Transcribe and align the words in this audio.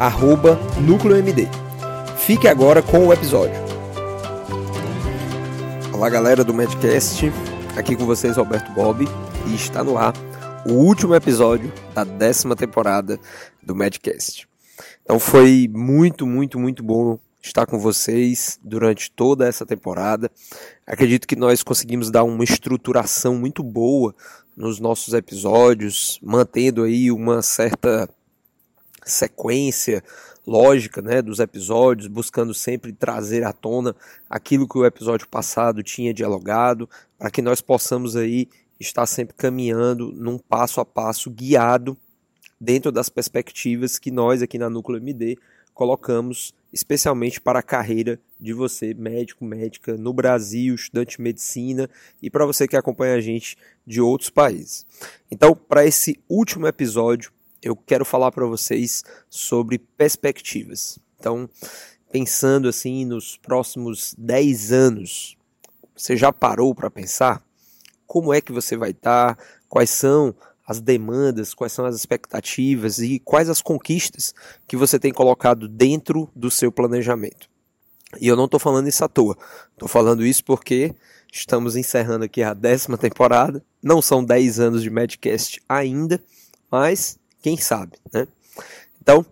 arroba 0.00 0.58
NúcleoMD. 0.80 1.46
Fique 2.16 2.48
agora 2.48 2.82
com 2.82 3.06
o 3.06 3.12
episódio. 3.12 3.60
Olá 5.92 6.08
galera 6.08 6.42
do 6.42 6.54
Medcast, 6.54 7.30
aqui 7.76 7.94
com 7.94 8.06
vocês 8.06 8.38
Roberto 8.38 8.72
Bob 8.72 9.06
e 9.46 9.54
está 9.54 9.84
no 9.84 9.98
ar 9.98 10.14
o 10.66 10.72
último 10.72 11.14
episódio 11.14 11.70
da 11.94 12.02
décima 12.02 12.56
temporada 12.56 13.20
do 13.62 13.74
Medcast. 13.74 14.48
Então 15.02 15.20
foi 15.20 15.68
muito, 15.70 16.26
muito, 16.26 16.58
muito 16.58 16.82
bom 16.82 17.18
estar 17.42 17.66
com 17.66 17.78
vocês 17.78 18.58
durante 18.64 19.10
toda 19.10 19.46
essa 19.46 19.66
temporada. 19.66 20.30
Acredito 20.86 21.28
que 21.28 21.36
nós 21.36 21.62
conseguimos 21.62 22.10
dar 22.10 22.24
uma 22.24 22.42
estruturação 22.42 23.34
muito 23.34 23.62
boa 23.62 24.14
nos 24.56 24.80
nossos 24.80 25.12
episódios, 25.12 26.18
mantendo 26.22 26.84
aí 26.84 27.12
uma 27.12 27.42
certa 27.42 28.08
sequência 29.04 30.02
lógica 30.46 31.00
né, 31.02 31.22
dos 31.22 31.38
episódios, 31.38 32.08
buscando 32.08 32.52
sempre 32.54 32.92
trazer 32.92 33.44
à 33.44 33.52
tona 33.52 33.94
aquilo 34.28 34.68
que 34.68 34.78
o 34.78 34.84
episódio 34.84 35.28
passado 35.28 35.82
tinha 35.82 36.14
dialogado, 36.14 36.88
para 37.18 37.30
que 37.30 37.42
nós 37.42 37.60
possamos 37.60 38.16
aí 38.16 38.48
estar 38.78 39.06
sempre 39.06 39.34
caminhando 39.36 40.12
num 40.12 40.38
passo 40.38 40.80
a 40.80 40.84
passo 40.84 41.30
guiado 41.30 41.96
dentro 42.60 42.90
das 42.90 43.08
perspectivas 43.08 43.98
que 43.98 44.10
nós 44.10 44.42
aqui 44.42 44.58
na 44.58 44.70
Núcleo 44.70 44.98
MD 44.98 45.38
colocamos 45.72 46.54
especialmente 46.72 47.40
para 47.40 47.58
a 47.58 47.62
carreira 47.62 48.20
de 48.38 48.52
você, 48.52 48.94
médico, 48.94 49.44
médica, 49.44 49.96
no 49.96 50.12
Brasil, 50.12 50.74
estudante 50.74 51.16
de 51.16 51.22
medicina 51.22 51.90
e 52.22 52.30
para 52.30 52.46
você 52.46 52.68
que 52.68 52.76
acompanha 52.76 53.14
a 53.14 53.20
gente 53.20 53.56
de 53.86 54.00
outros 54.00 54.30
países. 54.30 54.86
Então, 55.30 55.54
para 55.54 55.84
esse 55.84 56.20
último 56.28 56.66
episódio, 56.66 57.32
eu 57.62 57.76
quero 57.76 58.04
falar 58.04 58.32
para 58.32 58.46
vocês 58.46 59.02
sobre 59.28 59.78
perspectivas. 59.78 60.98
Então, 61.18 61.48
pensando 62.10 62.68
assim 62.68 63.04
nos 63.04 63.36
próximos 63.36 64.14
10 64.16 64.72
anos, 64.72 65.36
você 65.94 66.16
já 66.16 66.32
parou 66.32 66.74
para 66.74 66.90
pensar 66.90 67.42
como 68.06 68.32
é 68.32 68.40
que 68.40 68.52
você 68.52 68.76
vai 68.76 68.90
estar, 68.90 69.36
tá, 69.36 69.44
quais 69.68 69.90
são 69.90 70.34
as 70.66 70.80
demandas, 70.80 71.52
quais 71.52 71.72
são 71.72 71.84
as 71.84 71.94
expectativas 71.94 72.98
e 72.98 73.18
quais 73.18 73.48
as 73.48 73.60
conquistas 73.60 74.34
que 74.66 74.76
você 74.76 74.98
tem 74.98 75.12
colocado 75.12 75.68
dentro 75.68 76.28
do 76.34 76.50
seu 76.50 76.72
planejamento. 76.72 77.48
E 78.20 78.26
eu 78.26 78.34
não 78.34 78.46
estou 78.46 78.58
falando 78.58 78.88
isso 78.88 79.04
à 79.04 79.08
toa, 79.08 79.36
estou 79.72 79.88
falando 79.88 80.24
isso 80.24 80.44
porque 80.44 80.94
estamos 81.32 81.76
encerrando 81.76 82.24
aqui 82.24 82.42
a 82.42 82.54
décima 82.54 82.98
temporada, 82.98 83.62
não 83.82 84.02
são 84.02 84.24
10 84.24 84.58
anos 84.58 84.82
de 84.82 84.90
Madcast 84.90 85.60
ainda, 85.68 86.20
mas 86.70 87.19
quem 87.40 87.56
sabe, 87.56 87.98
né? 88.12 88.26
Então, 89.00 89.24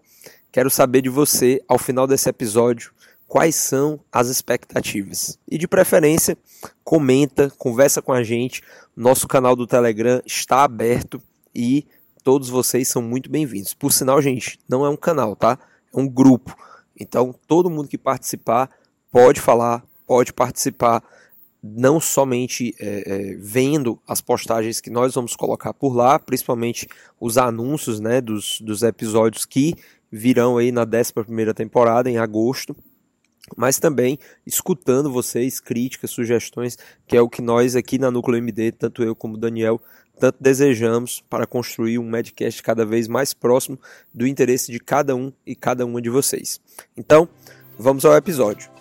quero 0.51 0.71
saber 0.71 1.03
de 1.03 1.09
você, 1.09 1.63
ao 1.69 1.79
final 1.79 2.07
desse 2.07 2.29
episódio, 2.29 2.93
quais 3.27 3.55
são 3.55 4.01
as 4.11 4.29
expectativas. 4.29 5.39
E 5.47 5.59
de 5.59 5.69
preferência, 5.69 6.37
comenta, 6.83 7.53
conversa 7.59 8.01
com 8.01 8.13
a 8.13 8.23
gente. 8.23 8.63
Nosso 8.97 9.29
canal 9.29 9.55
do 9.55 9.67
Telegram 9.67 10.23
está 10.25 10.65
aberto 10.65 11.23
e 11.55 11.87
todos 12.25 12.49
vocês 12.49 12.89
são 12.89 13.03
muito 13.03 13.31
bem-vindos. 13.31 13.75
Por 13.75 13.93
sinal, 13.93 14.21
gente, 14.23 14.59
não 14.69 14.85
é 14.85 14.89
um 14.89 14.97
canal, 14.97 15.37
tá? 15.37 15.59
É 15.95 16.01
um 16.01 16.09
grupo. 16.09 16.57
Então, 16.99 17.35
todo 17.47 17.71
mundo 17.71 17.89
que 17.89 17.99
participar 17.99 18.71
pode 19.13 19.41
falar, 19.41 19.85
pode 20.07 20.33
participar, 20.33 21.03
não 21.63 22.01
somente 22.01 22.75
é, 22.79 23.03
é, 23.07 23.37
vendo 23.37 24.01
as 24.07 24.21
postagens 24.21 24.81
que 24.81 24.91
nós 24.91 25.15
vamos 25.15 25.35
colocar 25.35 25.75
por 25.75 25.95
lá, 25.95 26.19
principalmente 26.19 26.89
os 27.21 27.37
anúncios 27.37 27.99
né, 28.01 28.21
dos, 28.21 28.61
dos 28.61 28.83
episódios 28.83 29.45
que 29.45 29.75
virão 30.11 30.57
aí 30.57 30.73
na 30.73 30.83
11 30.83 31.13
primeira 31.13 31.53
temporada, 31.53 32.09
em 32.09 32.17
agosto, 32.17 32.75
mas 33.57 33.79
também 33.79 34.19
escutando 34.47 35.11
vocês, 35.11 35.59
críticas, 35.59 36.11
sugestões, 36.11 36.79
que 37.07 37.17
é 37.17 37.21
o 37.21 37.29
que 37.29 37.43
nós 37.43 37.75
aqui 37.75 37.99
na 37.99 38.11
Núcleo 38.11 38.39
MD, 38.39 38.73
tanto 38.73 39.03
eu 39.03 39.15
como 39.15 39.35
o 39.35 39.39
Daniel, 39.39 39.81
tanto 40.19 40.37
desejamos 40.41 41.23
para 41.29 41.47
construir 41.47 41.99
um 41.99 42.09
Medcast 42.09 42.63
cada 42.63 42.85
vez 42.85 43.09
mais 43.09 43.33
próximo 43.33 43.79
do 44.13 44.27
interesse 44.27 44.71
de 44.71 44.79
cada 44.79 45.15
um 45.15 45.33
e 45.47 45.55
cada 45.55 45.87
uma 45.87 46.03
de 46.03 46.11
vocês. 46.11 46.61
Então, 46.97 47.29
vamos 47.79 48.05
ao 48.05 48.15
episódio. 48.15 48.78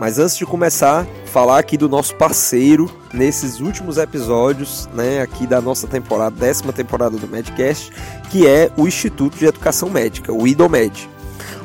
Mas 0.00 0.18
antes 0.18 0.36
de 0.36 0.44
começar, 0.44 1.06
falar 1.26 1.58
aqui 1.58 1.76
do 1.76 1.88
nosso 1.88 2.14
parceiro 2.16 2.90
nesses 3.12 3.60
últimos 3.60 3.96
episódios, 3.96 4.88
né, 4.92 5.20
aqui 5.20 5.46
da 5.46 5.60
nossa 5.60 5.86
temporada, 5.86 6.34
décima 6.34 6.72
temporada 6.72 7.16
do 7.16 7.28
Medcast, 7.28 7.92
que 8.30 8.46
é 8.46 8.70
o 8.76 8.86
Instituto 8.86 9.36
de 9.36 9.46
Educação 9.46 9.88
Médica, 9.88 10.32
o 10.32 10.46
IDOMED, 10.46 11.08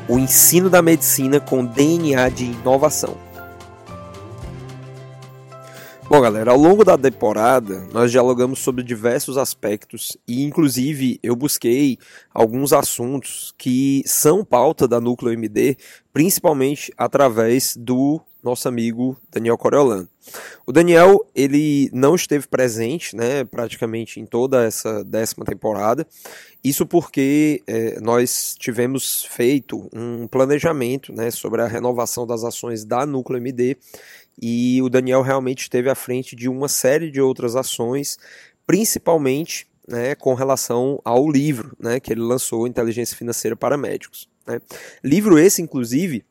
o 0.08 0.18
ensino 0.18 0.70
da 0.70 0.80
medicina 0.80 1.40
com 1.40 1.64
DNA 1.64 2.28
de 2.28 2.44
inovação. 2.44 3.29
Bom, 6.10 6.20
galera, 6.20 6.50
ao 6.50 6.56
longo 6.56 6.84
da 6.84 6.98
temporada 6.98 7.86
nós 7.92 8.10
dialogamos 8.10 8.58
sobre 8.58 8.82
diversos 8.82 9.38
aspectos 9.38 10.18
e, 10.26 10.42
inclusive, 10.42 11.20
eu 11.22 11.36
busquei 11.36 11.98
alguns 12.34 12.72
assuntos 12.72 13.54
que 13.56 14.02
são 14.04 14.44
pauta 14.44 14.88
da 14.88 15.00
Núcleo 15.00 15.32
MD, 15.32 15.76
principalmente 16.12 16.92
através 16.98 17.76
do 17.76 18.20
nosso 18.42 18.66
amigo 18.66 19.16
Daniel 19.30 19.56
Coriolano. 19.56 20.08
O 20.66 20.72
Daniel, 20.72 21.24
ele 21.32 21.88
não 21.92 22.16
esteve 22.16 22.48
presente, 22.48 23.14
né, 23.14 23.44
praticamente 23.44 24.18
em 24.18 24.26
toda 24.26 24.64
essa 24.64 25.04
décima 25.04 25.44
temporada, 25.44 26.04
isso 26.62 26.84
porque 26.86 27.62
é, 27.68 28.00
nós 28.00 28.56
tivemos 28.58 29.24
feito 29.24 29.88
um 29.94 30.26
planejamento, 30.26 31.12
né, 31.12 31.30
sobre 31.30 31.62
a 31.62 31.68
renovação 31.68 32.26
das 32.26 32.42
ações 32.42 32.84
da 32.84 33.06
Núcleo 33.06 33.38
MD 33.38 33.76
e 34.40 34.80
o 34.80 34.88
Daniel 34.88 35.20
realmente 35.20 35.62
esteve 35.62 35.90
à 35.90 35.94
frente 35.94 36.34
de 36.34 36.48
uma 36.48 36.68
série 36.68 37.10
de 37.10 37.20
outras 37.20 37.54
ações, 37.54 38.18
principalmente 38.66 39.68
né, 39.86 40.14
com 40.14 40.32
relação 40.34 41.00
ao 41.04 41.30
livro 41.30 41.76
né, 41.78 42.00
que 42.00 42.12
ele 42.12 42.22
lançou, 42.22 42.66
Inteligência 42.66 43.16
Financeira 43.16 43.54
para 43.54 43.76
Médicos. 43.76 44.28
Né. 44.46 44.60
Livro 45.04 45.38
esse, 45.38 45.60
inclusive, 45.60 46.24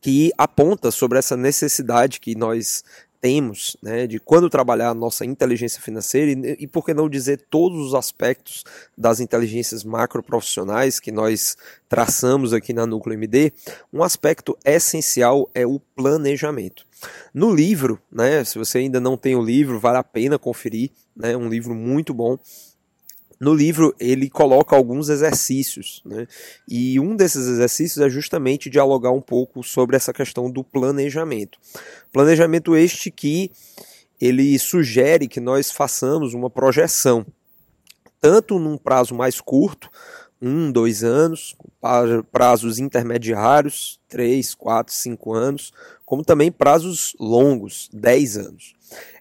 que 0.00 0.30
aponta 0.36 0.90
sobre 0.90 1.18
essa 1.18 1.36
necessidade 1.36 2.20
que 2.20 2.34
nós 2.34 2.84
temos 3.20 3.76
né, 3.82 4.06
de 4.06 4.18
quando 4.18 4.48
trabalhar 4.48 4.88
a 4.88 4.94
nossa 4.94 5.24
inteligência 5.24 5.80
financeira 5.80 6.32
e, 6.32 6.56
e 6.60 6.66
por 6.66 6.84
que 6.84 6.94
não 6.94 7.08
dizer 7.08 7.44
todos 7.50 7.78
os 7.86 7.94
aspectos 7.94 8.64
das 8.96 9.20
inteligências 9.20 9.84
macroprofissionais 9.84 10.98
que 10.98 11.12
nós 11.12 11.56
traçamos 11.88 12.52
aqui 12.52 12.72
na 12.72 12.86
Núcleo 12.86 13.14
MD, 13.14 13.52
um 13.92 14.02
aspecto 14.02 14.56
essencial 14.64 15.50
é 15.54 15.66
o 15.66 15.78
planejamento. 15.78 16.86
No 17.32 17.54
livro, 17.54 18.00
né, 18.10 18.44
se 18.44 18.58
você 18.58 18.78
ainda 18.78 19.00
não 19.00 19.16
tem 19.16 19.34
o 19.34 19.42
livro, 19.42 19.78
vale 19.78 19.98
a 19.98 20.04
pena 20.04 20.38
conferir, 20.38 20.90
né, 21.14 21.36
um 21.36 21.48
livro 21.48 21.74
muito 21.74 22.14
bom 22.14 22.38
no 23.40 23.54
livro 23.54 23.94
ele 23.98 24.28
coloca 24.28 24.76
alguns 24.76 25.08
exercícios, 25.08 26.02
né? 26.04 26.26
e 26.68 27.00
um 27.00 27.16
desses 27.16 27.46
exercícios 27.46 28.04
é 28.04 28.10
justamente 28.10 28.68
dialogar 28.68 29.12
um 29.12 29.20
pouco 29.20 29.62
sobre 29.62 29.96
essa 29.96 30.12
questão 30.12 30.50
do 30.50 30.62
planejamento. 30.62 31.58
Planejamento 32.12 32.76
este 32.76 33.10
que 33.10 33.50
ele 34.20 34.58
sugere 34.58 35.26
que 35.26 35.40
nós 35.40 35.70
façamos 35.70 36.34
uma 36.34 36.50
projeção, 36.50 37.26
tanto 38.20 38.58
num 38.58 38.76
prazo 38.76 39.14
mais 39.14 39.40
curto, 39.40 39.90
um, 40.40 40.72
dois 40.72 41.04
anos, 41.04 41.56
prazos 42.32 42.78
intermediários, 42.78 44.00
três, 44.08 44.54
quatro, 44.54 44.94
cinco 44.94 45.34
anos, 45.34 45.72
como 46.04 46.24
também 46.24 46.50
prazos 46.50 47.14
longos, 47.18 47.88
dez 47.92 48.36
anos 48.36 48.74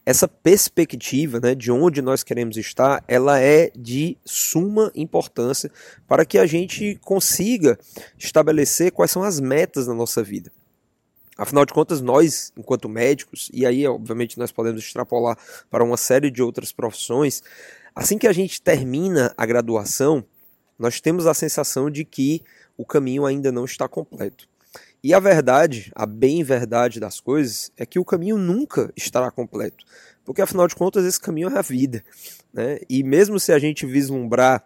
essa 0.09 0.27
perspectiva 0.27 1.39
né, 1.39 1.53
de 1.53 1.71
onde 1.71 2.01
nós 2.01 2.23
queremos 2.23 2.57
estar, 2.57 3.03
ela 3.07 3.39
é 3.39 3.71
de 3.77 4.17
suma 4.25 4.91
importância 4.95 5.71
para 6.07 6.25
que 6.25 6.39
a 6.39 6.47
gente 6.47 6.97
consiga 7.03 7.77
estabelecer 8.17 8.91
quais 8.91 9.11
são 9.11 9.21
as 9.21 9.39
metas 9.39 9.85
na 9.85 9.93
nossa 9.93 10.23
vida. 10.23 10.51
Afinal 11.37 11.63
de 11.63 11.73
contas, 11.73 12.01
nós, 12.01 12.51
enquanto 12.57 12.89
médicos, 12.89 13.51
e 13.53 13.67
aí 13.67 13.87
obviamente 13.87 14.39
nós 14.39 14.51
podemos 14.51 14.83
extrapolar 14.83 15.37
para 15.69 15.83
uma 15.83 15.95
série 15.95 16.31
de 16.31 16.41
outras 16.41 16.71
profissões, 16.71 17.43
assim 17.95 18.17
que 18.17 18.27
a 18.27 18.33
gente 18.33 18.59
termina 18.59 19.31
a 19.37 19.45
graduação, 19.45 20.25
nós 20.79 21.01
temos 21.01 21.27
a 21.27 21.33
sensação 21.33 21.89
de 21.89 22.05
que 22.05 22.41
o 22.77 22.85
caminho 22.85 23.25
ainda 23.25 23.51
não 23.51 23.65
está 23.65 23.87
completo. 23.87 24.47
E 25.03 25.13
a 25.13 25.19
verdade, 25.19 25.91
a 25.95 26.05
bem 26.05 26.43
verdade 26.43 26.99
das 26.99 27.19
coisas, 27.19 27.71
é 27.77 27.85
que 27.85 27.99
o 27.99 28.05
caminho 28.05 28.37
nunca 28.37 28.91
estará 28.95 29.29
completo. 29.29 29.85
Porque 30.25 30.41
afinal 30.41 30.67
de 30.67 30.75
contas, 30.75 31.05
esse 31.05 31.19
caminho 31.19 31.49
é 31.49 31.57
a 31.57 31.61
vida. 31.61 32.03
Né? 32.53 32.79
E 32.89 33.03
mesmo 33.03 33.39
se 33.39 33.51
a 33.51 33.59
gente 33.59 33.85
vislumbrar 33.85 34.63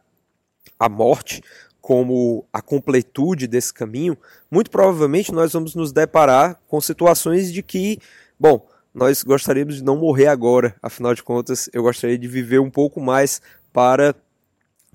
a 0.79 0.89
morte 0.89 1.41
como 1.79 2.45
a 2.51 2.61
completude 2.61 3.47
desse 3.47 3.73
caminho, 3.73 4.17
muito 4.49 4.71
provavelmente 4.71 5.31
nós 5.31 5.51
vamos 5.51 5.75
nos 5.75 5.91
deparar 5.91 6.59
com 6.67 6.79
situações 6.79 7.51
de 7.51 7.61
que, 7.61 7.99
bom, 8.39 8.65
nós 8.93 9.21
gostaríamos 9.23 9.75
de 9.75 9.83
não 9.83 9.97
morrer 9.97 10.27
agora, 10.27 10.75
afinal 10.81 11.13
de 11.13 11.23
contas, 11.23 11.69
eu 11.73 11.83
gostaria 11.83 12.17
de 12.17 12.27
viver 12.27 12.59
um 12.59 12.69
pouco 12.69 13.01
mais 13.01 13.41
para 13.71 14.15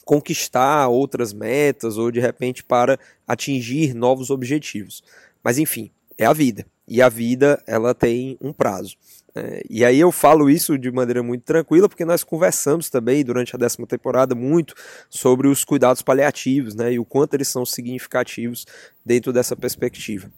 conquistar 0.09 0.89
outras 0.89 1.35
metas 1.35 1.99
ou 1.99 2.11
de 2.11 2.19
repente 2.19 2.65
para 2.65 2.99
atingir 3.27 3.93
novos 3.93 4.31
objetivos. 4.31 5.05
Mas 5.45 5.59
enfim, 5.59 5.91
é 6.17 6.25
a 6.25 6.33
vida. 6.33 6.65
E 6.89 7.03
a 7.03 7.11
vida, 7.11 7.63
ela 7.67 7.95
tem 7.95 8.39
um 8.41 8.51
prazo. 8.51 8.97
É, 9.35 9.63
e 9.69 9.85
aí 9.85 10.01
eu 10.01 10.11
falo 10.11 10.49
isso 10.49 10.79
de 10.79 10.91
maneira 10.91 11.23
muito 11.23 11.43
tranquila, 11.43 11.91
porque 11.91 12.07
nós 12.07 12.25
conversamos 12.25 12.89
também 12.89 13.23
durante 13.23 13.55
a 13.55 13.59
décima 13.59 13.87
temporada 13.87 14.35
muito 14.35 14.75
sobre 15.11 15.47
os 15.47 15.63
cuidados 15.63 16.01
paliativos, 16.01 16.75
né, 16.75 16.95
e 16.95 16.99
o 16.99 17.05
quanto 17.05 17.35
eles 17.35 17.49
são 17.49 17.67
significativos 17.67 18.65
dentro 19.05 19.31
dessa 19.31 19.55
perspectiva. 19.55 20.33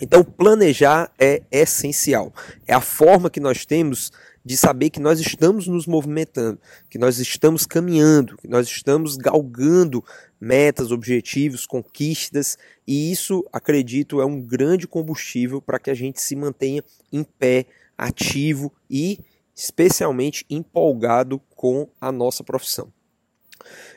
Então, 0.00 0.22
planejar 0.22 1.10
é 1.18 1.42
essencial. 1.50 2.32
É 2.68 2.72
a 2.72 2.80
forma 2.80 3.28
que 3.28 3.40
nós 3.40 3.66
temos 3.66 4.12
de 4.44 4.56
saber 4.56 4.90
que 4.90 5.00
nós 5.00 5.20
estamos 5.20 5.66
nos 5.66 5.86
movimentando, 5.86 6.60
que 6.90 6.98
nós 6.98 7.18
estamos 7.18 7.64
caminhando, 7.64 8.36
que 8.36 8.48
nós 8.48 8.66
estamos 8.66 9.16
galgando 9.16 10.04
metas, 10.40 10.90
objetivos, 10.90 11.66
conquistas, 11.66 12.58
e 12.86 13.12
isso, 13.12 13.46
acredito, 13.52 14.20
é 14.20 14.26
um 14.26 14.40
grande 14.40 14.88
combustível 14.88 15.62
para 15.62 15.78
que 15.78 15.90
a 15.90 15.94
gente 15.94 16.20
se 16.20 16.34
mantenha 16.34 16.82
em 17.12 17.22
pé, 17.22 17.66
ativo 17.96 18.72
e 18.90 19.20
especialmente 19.54 20.44
empolgado 20.50 21.40
com 21.54 21.88
a 22.00 22.10
nossa 22.10 22.42
profissão. 22.42 22.92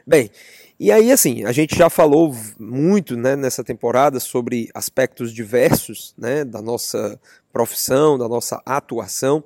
Bem, 0.08 0.30
e 0.80 0.92
aí 0.92 1.12
assim, 1.12 1.46
a 1.46 1.52
gente 1.52 1.76
já 1.76 1.90
falou 1.90 2.36
muito 2.60 3.18
né, 3.18 3.36
nessa 3.36 3.64
temporada 3.64 4.20
sobre 4.20 4.70
aspectos 4.74 5.34
diversos 5.34 6.14
né, 6.16 6.46
da 6.46 6.62
nossa 6.62 7.20
profissão, 7.52 8.16
da 8.16 8.28
nossa 8.28 8.62
atuação, 8.66 9.44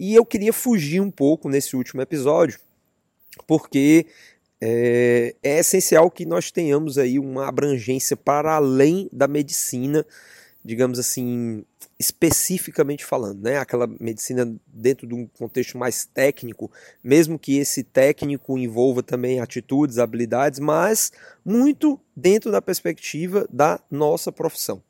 e 0.00 0.14
eu 0.14 0.24
queria 0.24 0.52
fugir 0.52 1.00
um 1.00 1.10
pouco 1.10 1.48
nesse 1.50 1.76
último 1.76 2.00
episódio, 2.00 2.58
porque 3.46 4.06
é, 4.60 5.34
é 5.42 5.58
essencial 5.58 6.10
que 6.10 6.24
nós 6.24 6.50
tenhamos 6.50 6.96
aí 6.96 7.18
uma 7.18 7.46
abrangência 7.46 8.16
para 8.16 8.54
além 8.54 9.10
da 9.12 9.28
medicina, 9.28 10.06
digamos 10.64 10.98
assim, 10.98 11.64
especificamente 11.98 13.04
falando, 13.04 13.42
né? 13.42 13.58
Aquela 13.58 13.86
medicina 13.86 14.54
dentro 14.66 15.06
de 15.06 15.14
um 15.14 15.26
contexto 15.26 15.76
mais 15.76 16.04
técnico, 16.04 16.70
mesmo 17.02 17.38
que 17.38 17.58
esse 17.58 17.82
técnico 17.82 18.56
envolva 18.56 19.02
também 19.02 19.40
atitudes, 19.40 19.98
habilidades, 19.98 20.60
mas 20.60 21.10
muito 21.44 22.00
dentro 22.14 22.52
da 22.52 22.62
perspectiva 22.62 23.48
da 23.50 23.80
nossa 23.90 24.30
profissão. 24.30 24.80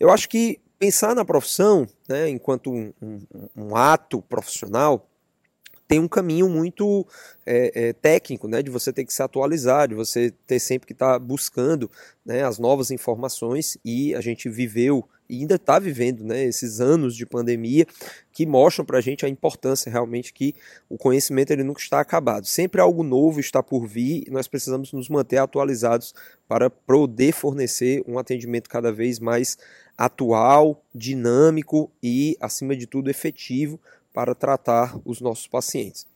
Eu 0.00 0.10
acho 0.10 0.28
que 0.28 0.60
pensar 0.76 1.14
na 1.14 1.24
profissão, 1.24 1.86
né, 2.08 2.28
enquanto 2.28 2.72
um, 2.72 2.92
um, 3.00 3.20
um 3.56 3.76
ato 3.76 4.20
profissional, 4.20 5.08
tem 5.86 6.00
um 6.00 6.08
caminho 6.08 6.48
muito 6.48 7.06
é, 7.46 7.88
é, 7.88 7.92
técnico, 7.92 8.48
né, 8.48 8.60
de 8.62 8.70
você 8.70 8.92
ter 8.92 9.04
que 9.04 9.12
se 9.12 9.22
atualizar, 9.22 9.86
de 9.86 9.94
você 9.94 10.32
ter 10.46 10.58
sempre 10.58 10.86
que 10.86 10.92
estar 10.92 11.12
tá 11.12 11.18
buscando 11.18 11.88
né, 12.24 12.42
as 12.42 12.58
novas 12.58 12.90
informações 12.90 13.78
e 13.84 14.14
a 14.14 14.20
gente 14.20 14.48
viveu 14.48 15.08
e 15.28 15.40
ainda 15.40 15.54
está 15.54 15.78
vivendo 15.78 16.24
né, 16.24 16.44
esses 16.44 16.80
anos 16.80 17.16
de 17.16 17.24
pandemia 17.24 17.86
que 18.32 18.44
mostram 18.46 18.84
para 18.84 18.98
a 18.98 19.00
gente 19.00 19.24
a 19.24 19.28
importância 19.28 19.90
realmente 19.90 20.32
que 20.32 20.54
o 20.88 20.96
conhecimento 20.96 21.50
ele 21.50 21.62
nunca 21.62 21.80
está 21.80 22.00
acabado. 22.00 22.46
Sempre 22.46 22.80
algo 22.80 23.02
novo 23.02 23.40
está 23.40 23.62
por 23.62 23.86
vir 23.86 24.24
e 24.26 24.30
nós 24.30 24.46
precisamos 24.46 24.92
nos 24.92 25.08
manter 25.08 25.38
atualizados 25.38 26.14
para 26.46 26.68
poder 26.68 27.32
fornecer 27.32 28.02
um 28.06 28.18
atendimento 28.18 28.68
cada 28.68 28.92
vez 28.92 29.18
mais 29.18 29.56
atual, 29.96 30.82
dinâmico 30.94 31.90
e, 32.02 32.36
acima 32.40 32.76
de 32.76 32.86
tudo, 32.86 33.10
efetivo 33.10 33.80
para 34.12 34.34
tratar 34.34 34.98
os 35.04 35.20
nossos 35.20 35.46
pacientes. 35.46 36.13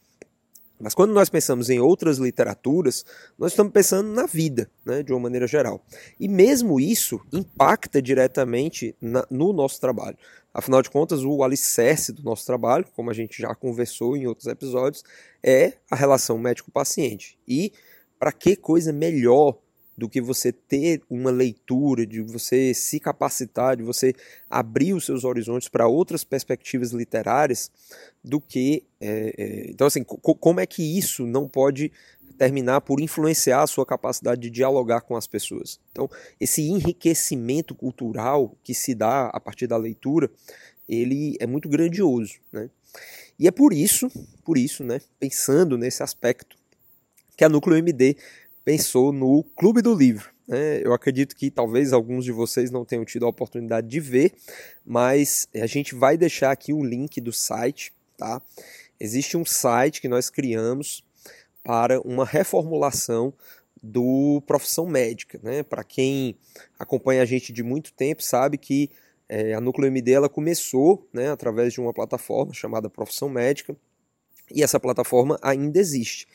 Mas 0.81 0.95
quando 0.95 1.13
nós 1.13 1.29
pensamos 1.29 1.69
em 1.71 1.81
outras 1.81 2.19
literaturas, 2.19 3.05
nós 3.39 3.53
estamos 3.53 3.73
pensando 3.73 4.11
na 4.11 4.27
vida, 4.27 4.71
né, 4.85 5.03
de 5.03 5.13
uma 5.13 5.21
maneira 5.21 5.47
geral. 5.47 5.85
E 6.19 6.29
mesmo 6.29 6.79
isso 6.79 7.21
impacta 7.33 8.01
diretamente 8.01 8.95
na, 9.01 9.27
no 9.31 9.53
nosso 9.53 9.81
trabalho. 9.81 10.17
Afinal 10.53 10.83
de 10.83 10.91
contas, 10.91 11.25
o 11.25 11.43
alicerce 11.43 12.13
do 12.13 12.23
nosso 12.23 12.47
trabalho, 12.47 12.87
como 12.95 13.11
a 13.11 13.15
gente 13.15 13.41
já 13.41 13.55
conversou 13.55 14.17
em 14.17 14.27
outros 14.27 14.47
episódios, 14.47 15.05
é 15.43 15.75
a 15.91 15.97
relação 15.97 16.39
médico-paciente. 16.39 17.39
E 17.47 17.73
para 18.19 18.33
que 18.33 18.57
coisa 18.57 18.93
melhor 18.93 19.57
do 19.99 20.09
que 20.09 20.21
você 20.21 20.53
ter 20.53 21.03
uma 21.11 21.29
leitura, 21.29 22.07
de 22.07 22.23
você 22.23 22.73
se 22.73 23.01
capacitar, 23.01 23.77
de 23.77 23.83
você 23.83 24.15
abrir 24.49 24.95
os 24.95 25.05
seus 25.05 25.25
horizontes 25.25 25.69
para 25.69 25.89
outras 25.89 26.23
perspectivas 26.23 26.93
literárias, 26.93 27.69
do 28.23 28.41
que. 28.41 28.85
É, 29.01 29.35
é, 29.37 29.71
então, 29.71 29.89
assim, 29.89 30.05
co 30.05 30.37
como 30.37 30.61
é 30.61 30.67
que 30.67 30.83
isso 30.97 31.27
não 31.27 31.49
pode 31.49 31.91
terminar 32.39 32.81
por 32.83 33.01
influenciar 33.01 33.65
a 33.65 33.67
sua 33.67 33.85
capacidade 33.85 34.41
de 34.41 34.51
dialogar 34.51 35.01
com 35.01 35.17
as 35.17 35.27
pessoas? 35.27 35.81
Então, 35.91 36.09
esse 36.41 36.63
enriquecimento 36.63 37.75
cultural 37.75 38.55
que 38.63 38.75
se 38.75 38.95
dá 38.95 39.27
a 39.27 39.41
partir 39.41 39.67
da 39.67 39.77
leitura, 39.77 40.31
ele 40.89 41.37
é 41.41 41.47
muito 41.47 41.69
grandioso, 41.69 42.35
né? 42.53 42.71
E 43.37 43.49
é 43.49 43.51
por 43.51 43.73
isso, 43.73 44.09
por 44.45 44.57
isso, 44.57 44.85
né, 44.85 45.01
pensando 45.19 45.77
nesse 45.77 46.03
aspecto, 46.03 46.57
que 47.37 47.45
a 47.45 47.49
Núcleo 47.49 47.77
MD 47.77 48.17
pensou 48.69 49.15
no 49.15 49.43
Clube 49.57 49.81
do 49.81 49.95
Livro. 49.95 50.31
Né? 50.47 50.83
Eu 50.85 50.93
acredito 50.93 51.35
que 51.35 51.51
talvez 51.51 51.91
alguns 51.91 52.23
de 52.23 52.31
vocês 52.31 52.71
não 52.71 52.85
tenham 52.85 53.03
tido 53.03 53.25
a 53.25 53.29
oportunidade 53.31 53.89
de 53.89 53.99
ver, 53.99 54.35
mas 54.85 55.49
a 55.55 55.65
gente 55.65 55.95
vai 55.95 56.19
deixar 56.19 56.51
aqui 56.51 56.71
o 56.71 56.85
link 56.85 57.19
do 57.19 57.33
site. 57.33 57.95
Tá? 58.15 58.43
Existe 59.01 59.39
um 59.39 59.45
site 59.47 60.03
que 60.03 60.09
nós 60.09 60.29
criamos 60.29 61.03
para 61.65 61.99
uma 62.03 62.27
reformulação 62.27 63.33
do 63.83 64.43
profissão 64.47 64.87
médica. 64.87 65.41
Né? 65.43 65.63
Para 65.63 65.83
quem 65.83 66.37
acompanha 66.79 67.23
a 67.23 67.25
gente 67.25 67.55
de 67.55 67.63
muito 67.63 67.91
tempo, 67.95 68.23
sabe 68.23 68.59
que 68.59 68.91
é, 69.31 69.55
a 69.55 69.63
Núcleo 69.63 69.87
MD 69.87 70.13
ela 70.13 70.29
começou 70.29 71.09
né, 71.11 71.31
através 71.31 71.73
de 71.73 71.81
uma 71.81 71.95
plataforma 71.95 72.53
chamada 72.53 72.91
Profissão 72.91 73.31
Médica, 73.31 73.75
e 74.55 74.63
essa 74.63 74.79
plataforma 74.79 75.39
ainda 75.43 75.79
existe. 75.79 76.27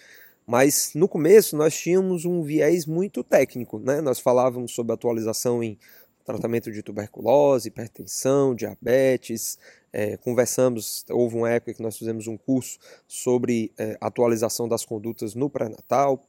Mas 0.45 0.91
no 0.93 1.07
começo 1.07 1.55
nós 1.55 1.75
tínhamos 1.75 2.25
um 2.25 2.43
viés 2.43 2.85
muito 2.85 3.23
técnico, 3.23 3.79
né? 3.79 4.01
Nós 4.01 4.19
falávamos 4.19 4.73
sobre 4.73 4.93
atualização 4.93 5.63
em 5.63 5.77
tratamento 6.25 6.71
de 6.71 6.81
tuberculose, 6.81 7.67
hipertensão, 7.67 8.55
diabetes, 8.55 9.57
é, 9.91 10.17
conversamos, 10.17 11.05
houve 11.09 11.35
uma 11.35 11.51
época 11.51 11.73
que 11.73 11.83
nós 11.83 11.97
fizemos 11.97 12.27
um 12.27 12.37
curso 12.37 12.79
sobre 13.07 13.71
é, 13.77 13.97
atualização 14.01 14.67
das 14.67 14.83
condutas 14.83 15.35
no 15.35 15.49
pré-natal, 15.49 16.25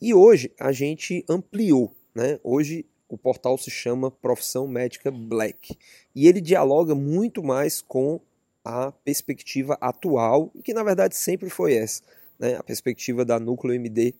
e 0.00 0.14
hoje 0.14 0.52
a 0.58 0.72
gente 0.72 1.24
ampliou, 1.28 1.92
né? 2.14 2.38
Hoje 2.44 2.86
o 3.08 3.18
portal 3.18 3.58
se 3.58 3.70
chama 3.70 4.10
Profissão 4.10 4.68
Médica 4.68 5.10
Black, 5.10 5.76
e 6.14 6.28
ele 6.28 6.40
dialoga 6.40 6.94
muito 6.94 7.42
mais 7.42 7.80
com 7.80 8.20
a 8.64 8.92
perspectiva 8.92 9.76
atual, 9.80 10.52
que 10.62 10.72
na 10.72 10.84
verdade 10.84 11.16
sempre 11.16 11.50
foi 11.50 11.74
essa, 11.74 12.02
né, 12.40 12.56
a 12.56 12.62
perspectiva 12.62 13.24
da 13.24 13.38
Núcleo 13.38 13.74
MD 13.74 14.14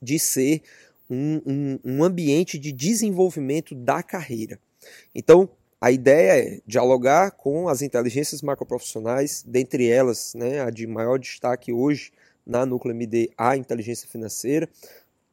de 0.00 0.18
ser 0.18 0.62
um, 1.10 1.40
um, 1.44 1.78
um 1.84 2.04
ambiente 2.04 2.58
de 2.58 2.72
desenvolvimento 2.72 3.74
da 3.74 4.02
carreira. 4.02 4.58
Então, 5.14 5.48
a 5.80 5.90
ideia 5.90 6.38
é 6.38 6.60
dialogar 6.66 7.32
com 7.32 7.68
as 7.68 7.82
inteligências 7.82 8.40
macroprofissionais, 8.40 9.44
dentre 9.46 9.86
elas, 9.86 10.32
né, 10.34 10.60
a 10.60 10.70
de 10.70 10.86
maior 10.86 11.18
destaque 11.18 11.72
hoje 11.72 12.12
na 12.46 12.64
Núcleo 12.64 12.94
MD, 12.94 13.30
a 13.36 13.56
inteligência 13.56 14.08
financeira, 14.08 14.68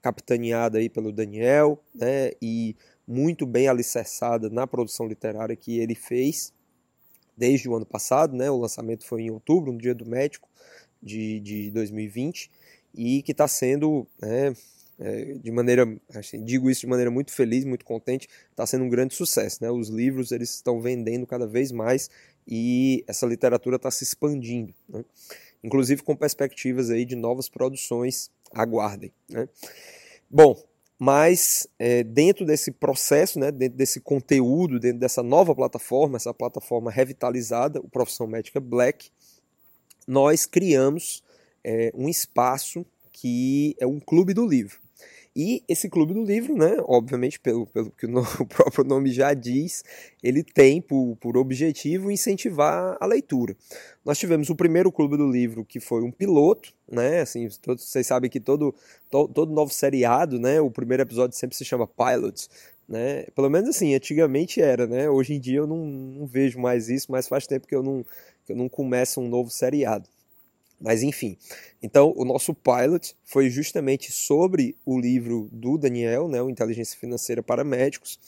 capitaneada 0.01 0.79
aí 0.79 0.89
pelo 0.89 1.12
Daniel, 1.12 1.81
né, 1.93 2.31
e 2.41 2.75
muito 3.08 3.46
bem 3.46 3.67
alicerçada 3.67 4.50
na 4.50 4.65
produção 4.65 5.08
literária 5.08 5.55
que 5.55 5.79
ele 5.79 5.96
fez 5.96 6.51
desde 7.36 7.70
o 7.70 7.75
ano 7.75 7.86
passado, 7.86 8.36
né, 8.36 8.51
o 8.51 8.58
lançamento 8.58 9.05
foi 9.05 9.24
em 9.24 9.31
outubro, 9.31 9.72
no 9.72 9.79
Dia 9.79 9.96
do 9.96 10.05
Médico, 10.05 10.50
de, 11.01 11.39
de 11.39 11.72
2020 11.72 12.50
e 12.93 13.22
que 13.22 13.31
está 13.31 13.48
sendo, 13.48 14.05
né, 14.22 14.53
é, 15.00 15.34
de 15.34 15.51
maneira, 15.51 15.88
assim, 16.13 16.43
digo 16.43 16.70
isso 16.70 16.81
de 16.81 16.88
maneira 16.88 17.10
muito 17.10 17.31
feliz, 17.31 17.65
muito 17.65 17.84
contente, 17.84 18.27
está 18.50 18.65
sendo 18.65 18.84
um 18.84 18.89
grande 18.89 19.15
sucesso. 19.15 19.63
Né? 19.63 19.72
Os 19.72 19.89
livros 19.89 20.31
eles 20.31 20.51
estão 20.55 20.79
vendendo 20.79 21.25
cada 21.25 21.48
vez 21.48 21.72
mais 21.72 22.10
e 22.48 23.03
essa 23.08 23.25
literatura 23.25 23.77
está 23.77 23.89
se 23.89 24.03
expandindo, 24.03 24.74
né? 24.88 25.03
inclusive 25.63 26.03
com 26.03 26.15
perspectivas 26.15 26.89
aí 26.89 27.05
de 27.05 27.15
novas 27.15 27.50
produções. 27.50 28.29
Aguardem. 28.53 29.13
Né? 29.29 29.48
Bom, 30.29 30.62
mas 31.00 31.67
é, 31.79 32.03
dentro 32.03 32.46
desse 32.46 32.70
processo, 32.70 33.39
né, 33.39 33.51
dentro 33.51 33.75
desse 33.75 34.00
conteúdo, 34.00 34.79
dentro 34.79 35.00
dessa 35.00 35.24
nova 35.24 35.55
plataforma, 35.55 36.17
essa 36.17 36.31
plataforma 36.31 36.91
revitalizada, 36.91 37.79
o 37.79 37.89
Profissão 37.89 38.27
Médica 38.27 38.60
Black, 38.60 39.10
nós 40.12 40.46
criamos 40.46 41.24
é, 41.63 41.89
um 41.96 42.10
espaço 42.10 42.86
que 43.13 43.74
é 43.80 43.88
um 43.88 43.98
clube 43.98 44.34
do 44.34 44.46
livro. 44.46 44.77
E 45.34 45.63
esse 45.70 45.89
clube 45.89 46.13
do 46.13 46.25
livro, 46.25 46.53
né, 46.53 46.75
obviamente, 46.82 47.39
pelo, 47.39 47.65
pelo 47.68 47.89
que 47.91 48.06
o, 48.06 48.20
o 48.41 48.46
próprio 48.46 48.84
nome 48.84 49.10
já 49.13 49.34
diz, 49.34 49.82
ele 50.22 50.44
tem 50.44 50.82
por, 50.82 51.15
por 51.15 51.38
objetivo 51.38 52.12
incentivar 52.12 52.98
a 53.00 53.06
leitura. 53.06 53.56
Nós 54.03 54.20
tivemos 54.20 54.50
o 54.50 54.56
primeiro 54.56 54.91
clube 54.91 55.15
do 55.15 55.32
livro, 55.32 55.63
que 55.63 55.80
foi 55.80 56.03
um 56.03 56.12
piloto, 56.12 56.74
né, 56.91 57.22
assim, 57.22 57.48
todos, 57.62 57.86
vocês 57.86 58.06
sabem 58.06 58.30
que 58.30 58.41
todo, 58.41 58.75
todo, 59.10 59.34
todo 59.34 59.53
novo 59.53 59.72
seriado, 59.72 60.38
né, 60.38 60.60
o 60.60 60.70
primeiro 60.70 61.03
episódio 61.03 61.38
sempre 61.38 61.56
se 61.56 61.63
chama 61.63 61.88
Pilot, 61.88 62.50
né, 62.92 63.24
pelo 63.34 63.50
menos 63.50 63.70
assim, 63.70 63.96
antigamente 63.96 64.62
era, 64.62 64.86
né, 64.86 65.10
hoje 65.10 65.34
em 65.34 65.40
dia 65.40 65.60
eu 65.60 65.68
não, 65.68 65.78
não 65.78 66.28
vejo 66.28 66.60
mais 66.60 66.90
isso, 66.90 67.10
mas 67.10 67.26
faz 67.26 67.48
tempo 67.48 67.66
que 67.66 67.74
eu 67.74 67.82
não, 67.82 68.06
que 68.46 68.52
eu 68.52 68.56
não 68.56 68.68
começo 68.68 69.22
um 69.22 69.30
novo 69.30 69.50
seriado. 69.50 70.10
Mas 70.78 71.02
enfim, 71.02 71.38
então 71.82 72.14
o 72.18 72.26
nosso 72.26 72.54
pilot 72.54 73.16
foi 73.24 73.50
justamente 73.50 74.12
sobre 74.12 74.76
o 74.86 75.00
livro 75.00 75.48
do 75.54 75.78
Daniel, 75.78 76.28
né, 76.28 76.42
o 76.42 76.50
Inteligência 76.50 77.00
Financeira 77.00 77.42
para 77.42 77.64
Médicos, 77.64 78.20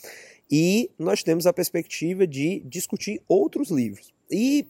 e 0.50 0.90
nós 0.98 1.22
temos 1.22 1.46
a 1.46 1.52
perspectiva 1.52 2.26
de 2.26 2.60
discutir 2.60 3.20
outros 3.28 3.70
livros. 3.70 4.14
E 4.30 4.66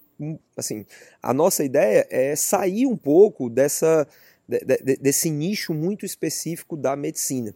assim, 0.57 0.85
a 1.23 1.33
nossa 1.33 1.63
ideia 1.63 2.05
é 2.11 2.35
sair 2.35 2.87
um 2.87 2.97
pouco 2.97 3.49
dessa 3.49 4.09
de, 4.49 4.59
de, 4.59 4.97
desse 4.97 5.31
nicho 5.31 5.73
muito 5.73 6.05
específico 6.05 6.77
da 6.77 6.97
medicina. 6.97 7.55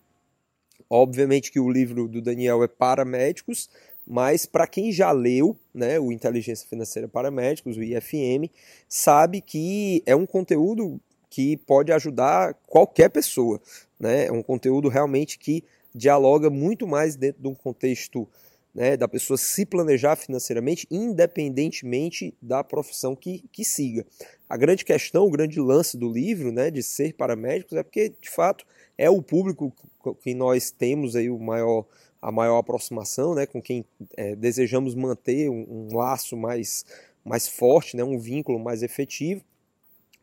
Obviamente 0.90 1.52
que 1.52 1.60
o 1.60 1.70
livro 1.70 2.08
do 2.08 2.22
Daniel 2.22 2.62
é 2.62 2.68
para 2.68 3.04
médicos, 3.04 3.68
mas 4.06 4.46
para 4.46 4.66
quem 4.66 4.90
já 4.90 5.12
leu 5.12 5.54
né, 5.74 6.00
o 6.00 6.10
Inteligência 6.10 6.66
Financeira 6.66 7.06
para 7.06 7.30
Médicos, 7.30 7.76
o 7.76 7.82
IFM, 7.82 8.50
sabe 8.88 9.42
que 9.42 10.02
é 10.06 10.16
um 10.16 10.24
conteúdo 10.24 10.98
que 11.28 11.58
pode 11.58 11.92
ajudar 11.92 12.54
qualquer 12.66 13.10
pessoa. 13.10 13.60
Né? 14.00 14.26
É 14.26 14.32
um 14.32 14.42
conteúdo 14.42 14.88
realmente 14.88 15.38
que 15.38 15.62
dialoga 15.94 16.48
muito 16.48 16.86
mais 16.86 17.16
dentro 17.16 17.42
de 17.42 17.48
um 17.48 17.54
contexto 17.54 18.26
né, 18.74 18.96
da 18.96 19.08
pessoa 19.08 19.36
se 19.36 19.64
planejar 19.66 20.16
financeiramente, 20.16 20.86
independentemente 20.90 22.34
da 22.40 22.62
profissão 22.62 23.16
que, 23.16 23.44
que 23.50 23.64
siga. 23.64 24.06
A 24.48 24.56
grande 24.56 24.84
questão, 24.84 25.26
o 25.26 25.30
grande 25.30 25.60
lance 25.60 25.96
do 25.96 26.10
livro, 26.10 26.52
né, 26.52 26.70
de 26.70 26.82
ser 26.82 27.14
para 27.14 27.34
médicos, 27.34 27.76
é 27.76 27.82
porque, 27.82 28.12
de 28.20 28.30
fato, 28.30 28.64
é 28.96 29.10
o 29.10 29.22
público 29.22 29.72
que 30.20 30.34
nós 30.34 30.70
temos 30.70 31.16
aí 31.16 31.28
o 31.28 31.38
maior 31.38 31.84
a 32.20 32.32
maior 32.32 32.58
aproximação, 32.58 33.34
né, 33.34 33.46
com 33.46 33.62
quem 33.62 33.84
é, 34.16 34.34
desejamos 34.34 34.94
manter 34.94 35.48
um, 35.48 35.64
um, 35.68 35.96
laço 35.96 36.36
mais, 36.36 36.84
mais 37.24 37.46
forte, 37.46 37.96
né, 37.96 38.02
um 38.02 38.18
vínculo 38.18 38.58
mais 38.58 38.82
efetivo. 38.82 39.42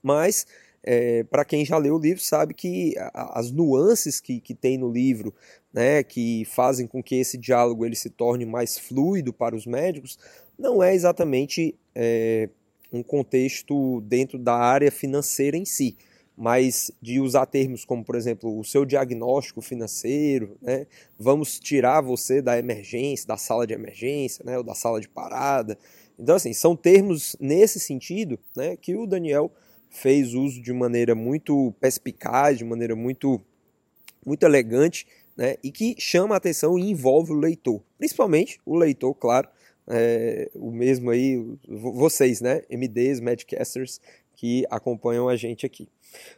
Mas, 0.04 0.46
é, 0.84 1.24
para 1.24 1.46
quem 1.46 1.66
já 1.66 1.78
leu 1.78 1.96
o 1.96 2.00
livro, 2.00 2.22
sabe 2.22 2.54
que 2.54 2.96
as 3.14 3.50
nuances 3.50 4.20
que, 4.20 4.40
que 4.40 4.54
tem 4.54 4.78
no 4.78 4.92
livro, 4.92 5.34
né, 5.76 6.02
que 6.02 6.46
fazem 6.46 6.88
com 6.88 7.04
que 7.04 7.16
esse 7.16 7.38
diálogo 7.38 7.86
ele 7.86 7.98
se 7.98 8.10
torne 8.10 8.46
mais 8.46 8.80
fluido 8.80 9.34
para 9.34 9.54
os 9.54 9.66
médicos, 9.66 10.18
não 10.58 10.82
é 10.82 10.96
exatamente 10.96 11.76
é, 11.94 12.48
um 12.94 13.04
contexto 13.04 14.00
dentro 14.00 14.40
da 14.40 14.56
área 14.56 14.90
financeira 14.90 15.58
em 15.58 15.66
si 15.66 15.98
mas 16.38 16.92
de 17.02 17.20
usar 17.20 17.46
termos 17.46 17.86
como, 17.86 18.04
por 18.04 18.16
exemplo, 18.16 18.60
o 18.60 18.64
seu 18.64 18.84
diagnóstico 18.84 19.62
financeiro, 19.62 20.58
né? 20.62 20.86
vamos 21.18 21.60
tirar 21.60 22.02
você 22.02 22.42
da 22.42 22.60
emergência, 22.60 23.26
da 23.26 23.38
sala 23.38 23.66
de 23.66 23.74
emergência, 23.74 24.44
né? 24.46 24.58
ou 24.58 24.64
da 24.64 24.76
sala 24.76 25.00
de 25.00 25.08
parada. 25.08 25.78
Então, 26.20 26.36
assim, 26.36 26.54
são 26.54 26.76
termos 26.76 27.38
nesse 27.40 27.80
sentido 27.80 28.38
né? 28.56 28.76
que 28.76 28.96
o 28.96 29.06
Daniel 29.06 29.50
fez 29.90 30.34
uso 30.34 30.62
de 30.62 30.74
maneira 30.74 31.16
muito 31.16 31.74
perspicaz, 31.80 32.58
de 32.58 32.66
maneira 32.66 32.98
muito, 32.98 33.40
muito 34.26 34.44
elegante, 34.44 35.08
né? 35.36 35.58
e 35.64 35.72
que 35.72 35.96
chama 36.00 36.36
a 36.36 36.38
atenção 36.38 36.78
e 36.78 36.90
envolve 36.90 37.32
o 37.32 37.40
leitor. 37.40 37.82
Principalmente 37.98 38.60
o 38.66 38.76
leitor, 38.76 39.14
claro, 39.16 39.48
é, 39.88 40.50
o 40.56 40.72
mesmo 40.72 41.12
aí, 41.12 41.38
vocês, 41.68 42.42
né? 42.42 42.64
MDs, 42.70 43.20
Madcasters, 43.20 44.00
que 44.34 44.66
acompanham 44.70 45.30
a 45.30 45.36
gente 45.36 45.66
aqui. 45.66 45.88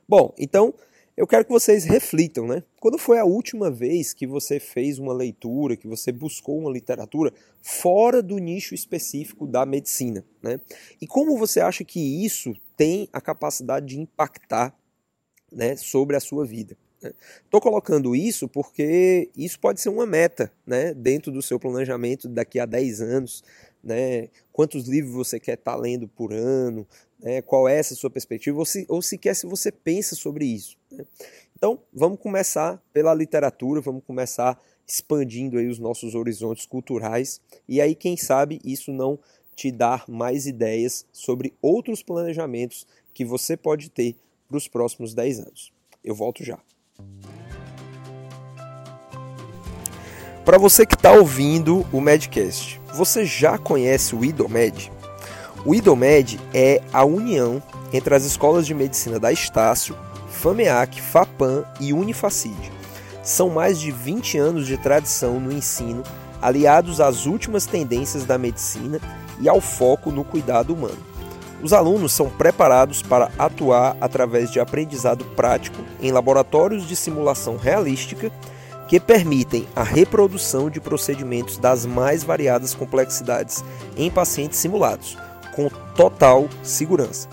Bom, 0.08 0.34
então 0.38 0.74
eu 1.16 1.26
quero 1.26 1.46
que 1.46 1.52
vocês 1.52 1.84
reflitam, 1.86 2.46
né? 2.46 2.64
Quando 2.80 2.98
foi 2.98 3.18
a 3.18 3.26
última 3.26 3.72
vez 3.72 4.14
que 4.14 4.28
você 4.28 4.60
fez 4.60 5.00
uma 5.00 5.14
leitura, 5.14 5.76
que 5.76 5.88
você 5.88 6.12
buscou 6.12 6.60
uma 6.60 6.70
literatura 6.70 7.34
fora 7.62 8.22
do 8.22 8.38
nicho 8.38 8.76
específico 8.76 9.48
da 9.48 9.66
medicina, 9.66 10.24
né? 10.44 10.60
E 11.02 11.08
como 11.08 11.38
você 11.38 11.60
acha 11.60 11.84
que 11.84 12.00
isso 12.24 12.54
tem 12.76 13.10
a 13.12 13.20
capacidade 13.20 13.88
de 13.88 14.00
impactar, 14.00 14.78
né, 15.52 15.76
sobre 15.76 16.16
a 16.16 16.20
sua 16.20 16.46
vida? 16.46 16.78
Estou 17.44 17.62
colocando 17.62 18.16
isso 18.16 18.48
porque 18.48 19.30
isso 19.36 19.60
pode 19.60 19.80
ser 19.80 19.90
uma 19.90 20.06
meta, 20.06 20.52
né, 20.66 20.94
dentro 20.94 21.32
do 21.32 21.42
seu 21.42 21.60
planejamento 21.60 22.28
daqui 22.28 22.60
a 22.60 22.66
10 22.66 23.02
anos, 23.02 23.44
né? 23.84 24.30
Quantos 24.52 24.88
livros 24.88 25.14
você 25.14 25.40
quer 25.40 25.54
estar 25.54 25.74
tá 25.74 25.78
lendo 25.78 26.08
por 26.08 26.34
ano, 26.34 26.88
né? 27.20 27.42
qual 27.42 27.68
é 27.68 27.78
essa 27.78 27.96
sua 27.96 28.10
perspectiva, 28.10 28.58
ou, 28.58 28.66
se, 28.66 28.86
ou 28.90 29.02
sequer 29.02 29.36
se 29.36 29.46
você 29.46 29.72
pensa 29.72 30.16
sobre 30.16 30.46
isso. 30.46 30.78
Né? 30.92 31.06
Então, 31.56 31.80
vamos 31.94 32.20
começar 32.20 32.82
pela 32.92 33.14
literatura, 33.14 33.82
vamos 33.82 34.04
começar 34.04 34.60
expandindo 34.88 35.58
aí 35.58 35.68
os 35.68 35.80
nossos 35.80 36.16
horizontes 36.16 36.66
culturais, 36.66 37.42
e 37.68 37.82
aí, 37.82 37.96
quem 37.96 38.18
sabe, 38.18 38.60
isso 38.64 38.92
não 38.92 39.20
te 39.56 39.72
dar 39.72 40.06
mais 40.08 40.46
ideias 40.46 41.06
sobre 41.12 41.54
outros 41.62 42.04
planejamentos 42.04 42.86
que 43.14 43.26
você 43.26 43.58
pode 43.58 43.90
ter 43.90 44.16
para 44.48 44.58
os 44.58 44.68
próximos 44.68 45.14
10 45.14 45.40
anos. 45.40 45.74
Eu 46.04 46.14
volto 46.14 46.44
já. 46.44 46.60
Para 50.48 50.58
você 50.58 50.86
que 50.86 50.96
está 50.96 51.12
ouvindo 51.12 51.86
o 51.92 52.00
Medcast, 52.00 52.80
você 52.94 53.26
já 53.26 53.58
conhece 53.58 54.16
o 54.16 54.24
IDOMED? 54.24 54.90
O 55.66 55.76
IDOMED 55.76 56.40
é 56.54 56.82
a 56.94 57.04
união 57.04 57.62
entre 57.92 58.16
as 58.16 58.24
escolas 58.24 58.66
de 58.66 58.74
medicina 58.74 59.20
da 59.20 59.30
Estácio, 59.30 59.94
FAMEAC, 60.30 61.02
FAPAM 61.02 61.66
e 61.82 61.92
Unifacid. 61.92 62.72
São 63.22 63.50
mais 63.50 63.78
de 63.78 63.92
20 63.92 64.38
anos 64.38 64.66
de 64.66 64.78
tradição 64.78 65.38
no 65.38 65.52
ensino, 65.52 66.02
aliados 66.42 67.02
às 67.02 67.26
últimas 67.26 67.66
tendências 67.66 68.24
da 68.24 68.38
medicina 68.38 69.02
e 69.42 69.50
ao 69.50 69.60
foco 69.60 70.12
no 70.12 70.24
cuidado 70.24 70.74
humano. 70.74 71.17
Os 71.62 71.74
alunos 71.74 72.12
são 72.12 72.30
preparados 72.30 73.02
para 73.02 73.32
atuar 73.38 73.98
através 74.00 74.52
de 74.52 74.60
aprendizado 74.60 75.26
prático 75.36 75.82
em 76.02 76.12
laboratórios 76.12 76.88
de 76.88 76.96
simulação 76.96 77.58
realística 77.58 78.32
que 78.88 79.00
permitem 79.00 79.68
a 79.76 79.84
reprodução 79.84 80.70
de 80.70 80.80
procedimentos 80.80 81.58
das 81.58 81.86
mais 81.86 82.24
variadas 82.24 82.74
complexidades 82.74 83.64
em 83.98 84.10
pacientes 84.10 84.60
simulados 84.60 85.18
com 85.56 85.70
total 85.96 86.48
segurança. 86.62 87.28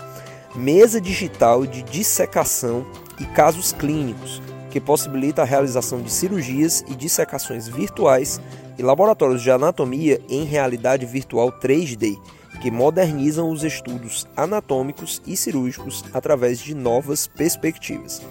Mesa 0.55 0.99
digital 0.99 1.65
de 1.65 1.83
dissecação 1.83 2.85
e 3.19 3.25
casos 3.25 3.71
clínicos, 3.71 4.41
que 4.71 4.81
possibilita 4.81 5.43
a 5.43 5.45
realização 5.45 6.01
de 6.01 6.11
cirurgias 6.11 6.83
e 6.87 6.95
dissecações 6.95 7.67
virtuais 7.67 8.41
e 8.77 8.81
laboratórios 8.81 9.41
de 9.41 9.51
anatomia 9.51 10.19
em 10.27 10.43
realidade 10.43 11.05
virtual 11.05 11.51
3D, 11.51 12.17
que 12.65 12.71
modernizam 12.71 13.51
os 13.51 13.63
estudos 13.63 14.27
anatômicos 14.35 15.21
e 15.23 15.37
cirúrgicos 15.37 16.03
através 16.11 16.57
de 16.57 16.73
novas 16.73 17.27
perspectivas. 17.27 18.23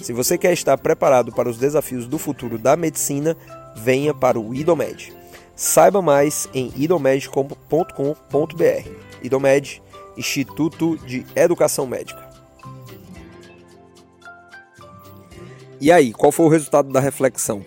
Se 0.00 0.12
você 0.12 0.38
quer 0.38 0.52
estar 0.52 0.78
preparado 0.78 1.32
para 1.32 1.48
os 1.48 1.58
desafios 1.58 2.06
do 2.06 2.16
futuro 2.16 2.56
da 2.56 2.76
medicina, 2.76 3.36
venha 3.74 4.14
para 4.14 4.38
o 4.38 4.54
IDOMED. 4.54 5.12
Saiba 5.56 6.00
mais 6.00 6.48
em 6.54 6.72
idomed.com.br. 6.76 7.54
IDOMED, 9.24 9.82
Instituto 10.16 10.96
de 10.98 11.26
Educação 11.34 11.84
Médica. 11.84 12.30
E 15.80 15.90
aí, 15.90 16.12
qual 16.12 16.30
foi 16.30 16.46
o 16.46 16.48
resultado 16.48 16.92
da 16.92 17.00
reflexão? 17.00 17.66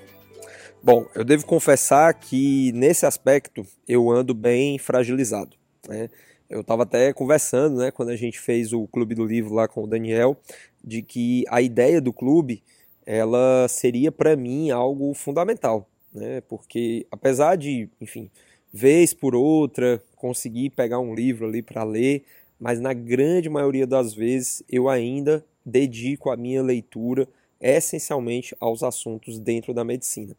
Bom, 0.82 1.06
eu 1.16 1.26
devo 1.26 1.46
confessar 1.46 2.14
que 2.14 2.72
nesse 2.72 3.06
aspecto 3.06 3.68
eu 3.86 4.10
ando 4.10 4.34
bem 4.34 4.80
fragilizado. 4.80 5.62
Né? 5.88 6.10
Eu 6.50 6.62
estava 6.62 6.84
até 6.84 7.12
conversando, 7.14 7.78
né, 7.78 7.92
quando 7.92 8.10
a 8.10 8.16
gente 8.16 8.40
fez 8.40 8.74
o 8.74 8.88
Clube 8.88 9.16
do 9.16 9.26
Livro 9.26 9.54
lá 9.54 9.68
com 9.68 9.84
o 9.84 9.88
Daniel, 9.88 10.38
de 10.84 11.02
que 11.02 11.46
a 11.48 11.62
ideia 11.62 12.00
do 12.00 12.14
clube 12.14 12.62
ela 13.06 13.68
seria 13.68 14.12
para 14.12 14.36
mim 14.36 14.70
algo 14.70 15.14
fundamental, 15.14 15.90
né? 16.14 16.42
Porque 16.42 17.06
apesar 17.12 17.58
de, 17.58 17.90
enfim, 18.00 18.30
vez 18.72 19.14
por 19.14 19.36
outra 19.36 20.02
conseguir 20.16 20.70
pegar 20.70 21.00
um 21.00 21.14
livro 21.14 21.48
ali 21.48 21.62
para 21.62 21.84
ler, 21.84 22.24
mas 22.60 22.80
na 22.80 22.94
grande 22.94 23.50
maioria 23.50 23.86
das 23.86 24.14
vezes 24.14 24.64
eu 24.70 24.88
ainda 24.88 25.44
dedico 25.66 26.30
a 26.30 26.38
minha 26.38 26.62
leitura 26.62 27.28
essencialmente 27.60 28.56
aos 28.60 28.84
assuntos 28.84 29.40
dentro 29.40 29.74
da 29.74 29.84
medicina. 29.84 30.36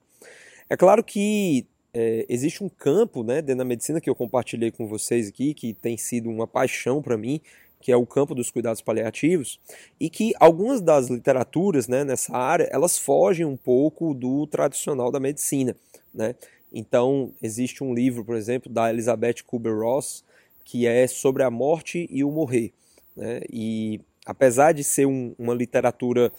É 0.69 0.77
claro 0.77 1.03
que 1.05 1.67
é, 1.95 2.27
existe 2.29 2.63
um 2.63 2.69
campo 2.69 3.23
né, 3.23 3.41
dentro 3.41 3.59
da 3.59 3.65
medicina 3.65 4.01
que 4.01 4.11
eu 4.11 4.15
compartilhei 4.17 4.73
com 4.73 4.89
vocês 4.89 5.29
aqui, 5.29 5.55
que 5.55 5.73
tem 5.73 5.97
sido 5.97 6.29
uma 6.29 6.47
paixão 6.47 7.01
para 7.01 7.17
mim, 7.17 7.41
que 7.81 7.93
é 7.93 7.97
o 7.97 8.05
campo 8.05 8.35
dos 8.35 8.51
cuidados 8.51 8.83
paliativos, 8.83 9.61
e 10.01 10.11
que 10.11 10.33
algumas 10.41 10.81
das 10.81 11.09
literaturas 11.09 11.87
né, 11.87 12.03
nessa 12.03 12.37
área, 12.37 12.69
elas 12.73 12.99
fogem 12.99 13.47
um 13.47 13.57
pouco 13.57 14.13
do 14.13 14.47
tradicional 14.49 15.13
da 15.13 15.21
medicina. 15.21 15.77
Né? 16.13 16.35
Então, 16.73 17.33
existe 17.41 17.85
um 17.85 17.95
livro, 17.95 18.25
por 18.25 18.35
exemplo, 18.35 18.73
da 18.73 18.91
Elizabeth 18.91 19.45
Kubler-Ross, 19.47 20.25
que 20.65 20.87
é 20.87 21.07
sobre 21.07 21.45
a 21.45 21.51
morte 21.51 22.09
e 22.11 22.25
o 22.25 22.31
morrer. 22.31 22.73
Né? 23.15 23.43
E 23.53 24.01
apesar 24.27 24.73
de 24.73 24.83
ser 24.83 25.07
um, 25.07 25.35
uma 25.39 25.55
literatura 25.55 26.33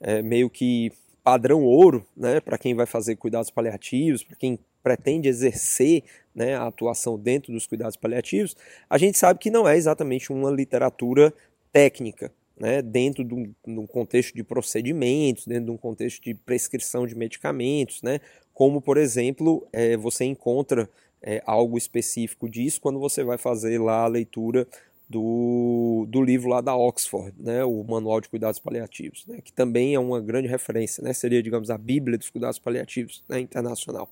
é, 0.00 0.22
meio 0.22 0.48
que 0.48 0.92
padrão 1.24 1.62
ouro, 1.62 2.04
né, 2.16 2.40
para 2.40 2.58
quem 2.58 2.74
vai 2.74 2.84
fazer 2.84 3.16
cuidados 3.16 3.50
paliativos, 3.50 4.24
para 4.24 4.36
quem 4.36 4.58
pretende 4.82 5.28
exercer 5.28 6.02
né, 6.34 6.54
a 6.54 6.66
atuação 6.66 7.18
dentro 7.18 7.52
dos 7.52 7.66
cuidados 7.66 7.96
paliativos, 7.96 8.56
a 8.88 8.98
gente 8.98 9.18
sabe 9.18 9.38
que 9.38 9.50
não 9.50 9.68
é 9.68 9.76
exatamente 9.76 10.32
uma 10.32 10.50
literatura 10.50 11.32
técnica, 11.72 12.32
né, 12.58 12.82
dentro 12.82 13.24
de 13.24 13.34
um, 13.34 13.42
de 13.42 13.78
um, 13.78 13.86
contexto 13.86 14.34
de 14.34 14.44
procedimentos, 14.44 15.46
dentro 15.46 15.66
de 15.66 15.70
um 15.70 15.76
contexto 15.76 16.22
de 16.22 16.34
prescrição 16.34 17.06
de 17.06 17.14
medicamentos, 17.14 18.02
né, 18.02 18.20
como, 18.54 18.80
por 18.80 18.96
exemplo, 18.96 19.66
é, 19.72 19.96
você 19.96 20.24
encontra 20.24 20.88
é, 21.22 21.42
algo 21.46 21.78
específico 21.78 22.48
disso 22.48 22.80
quando 22.80 22.98
você 22.98 23.24
vai 23.24 23.38
fazer 23.38 23.80
lá 23.80 24.04
a 24.04 24.08
leitura 24.08 24.66
do, 25.08 26.06
do 26.08 26.22
livro 26.22 26.48
lá 26.48 26.60
da 26.60 26.74
Oxford, 26.74 27.34
né, 27.38 27.64
o 27.64 27.82
Manual 27.84 28.20
de 28.20 28.28
Cuidados 28.28 28.58
Paliativos, 28.58 29.26
né, 29.26 29.40
que 29.42 29.52
também 29.52 29.94
é 29.94 29.98
uma 29.98 30.20
grande 30.20 30.48
referência, 30.48 31.02
né, 31.02 31.12
seria, 31.12 31.42
digamos, 31.42 31.70
a 31.70 31.76
Bíblia 31.76 32.16
dos 32.16 32.30
Cuidados 32.30 32.58
Paliativos 32.58 33.22
né, 33.28 33.40
internacional. 33.40 34.08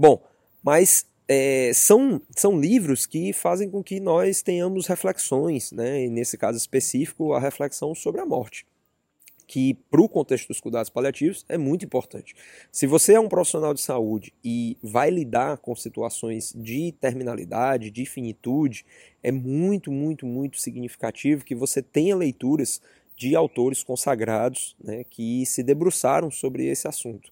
Bom, 0.00 0.18
mas 0.62 1.04
é, 1.28 1.72
são, 1.74 2.22
são 2.34 2.58
livros 2.58 3.04
que 3.04 3.34
fazem 3.34 3.68
com 3.68 3.84
que 3.84 4.00
nós 4.00 4.40
tenhamos 4.40 4.86
reflexões, 4.86 5.72
né, 5.72 6.06
e 6.06 6.08
nesse 6.08 6.38
caso 6.38 6.56
específico, 6.56 7.34
a 7.34 7.38
reflexão 7.38 7.94
sobre 7.94 8.18
a 8.18 8.24
morte, 8.24 8.66
que 9.46 9.74
para 9.90 10.00
o 10.00 10.08
contexto 10.08 10.48
dos 10.48 10.58
cuidados 10.58 10.88
paliativos 10.88 11.44
é 11.50 11.58
muito 11.58 11.84
importante. 11.84 12.34
Se 12.72 12.86
você 12.86 13.12
é 13.12 13.20
um 13.20 13.28
profissional 13.28 13.74
de 13.74 13.82
saúde 13.82 14.32
e 14.42 14.78
vai 14.82 15.10
lidar 15.10 15.58
com 15.58 15.76
situações 15.76 16.54
de 16.56 16.92
terminalidade, 16.92 17.90
de 17.90 18.06
finitude, 18.06 18.86
é 19.22 19.30
muito, 19.30 19.92
muito, 19.92 20.24
muito 20.24 20.58
significativo 20.58 21.44
que 21.44 21.54
você 21.54 21.82
tenha 21.82 22.16
leituras 22.16 22.80
de 23.14 23.36
autores 23.36 23.84
consagrados 23.84 24.74
né, 24.82 25.04
que 25.10 25.44
se 25.44 25.62
debruçaram 25.62 26.30
sobre 26.30 26.66
esse 26.68 26.88
assunto. 26.88 27.30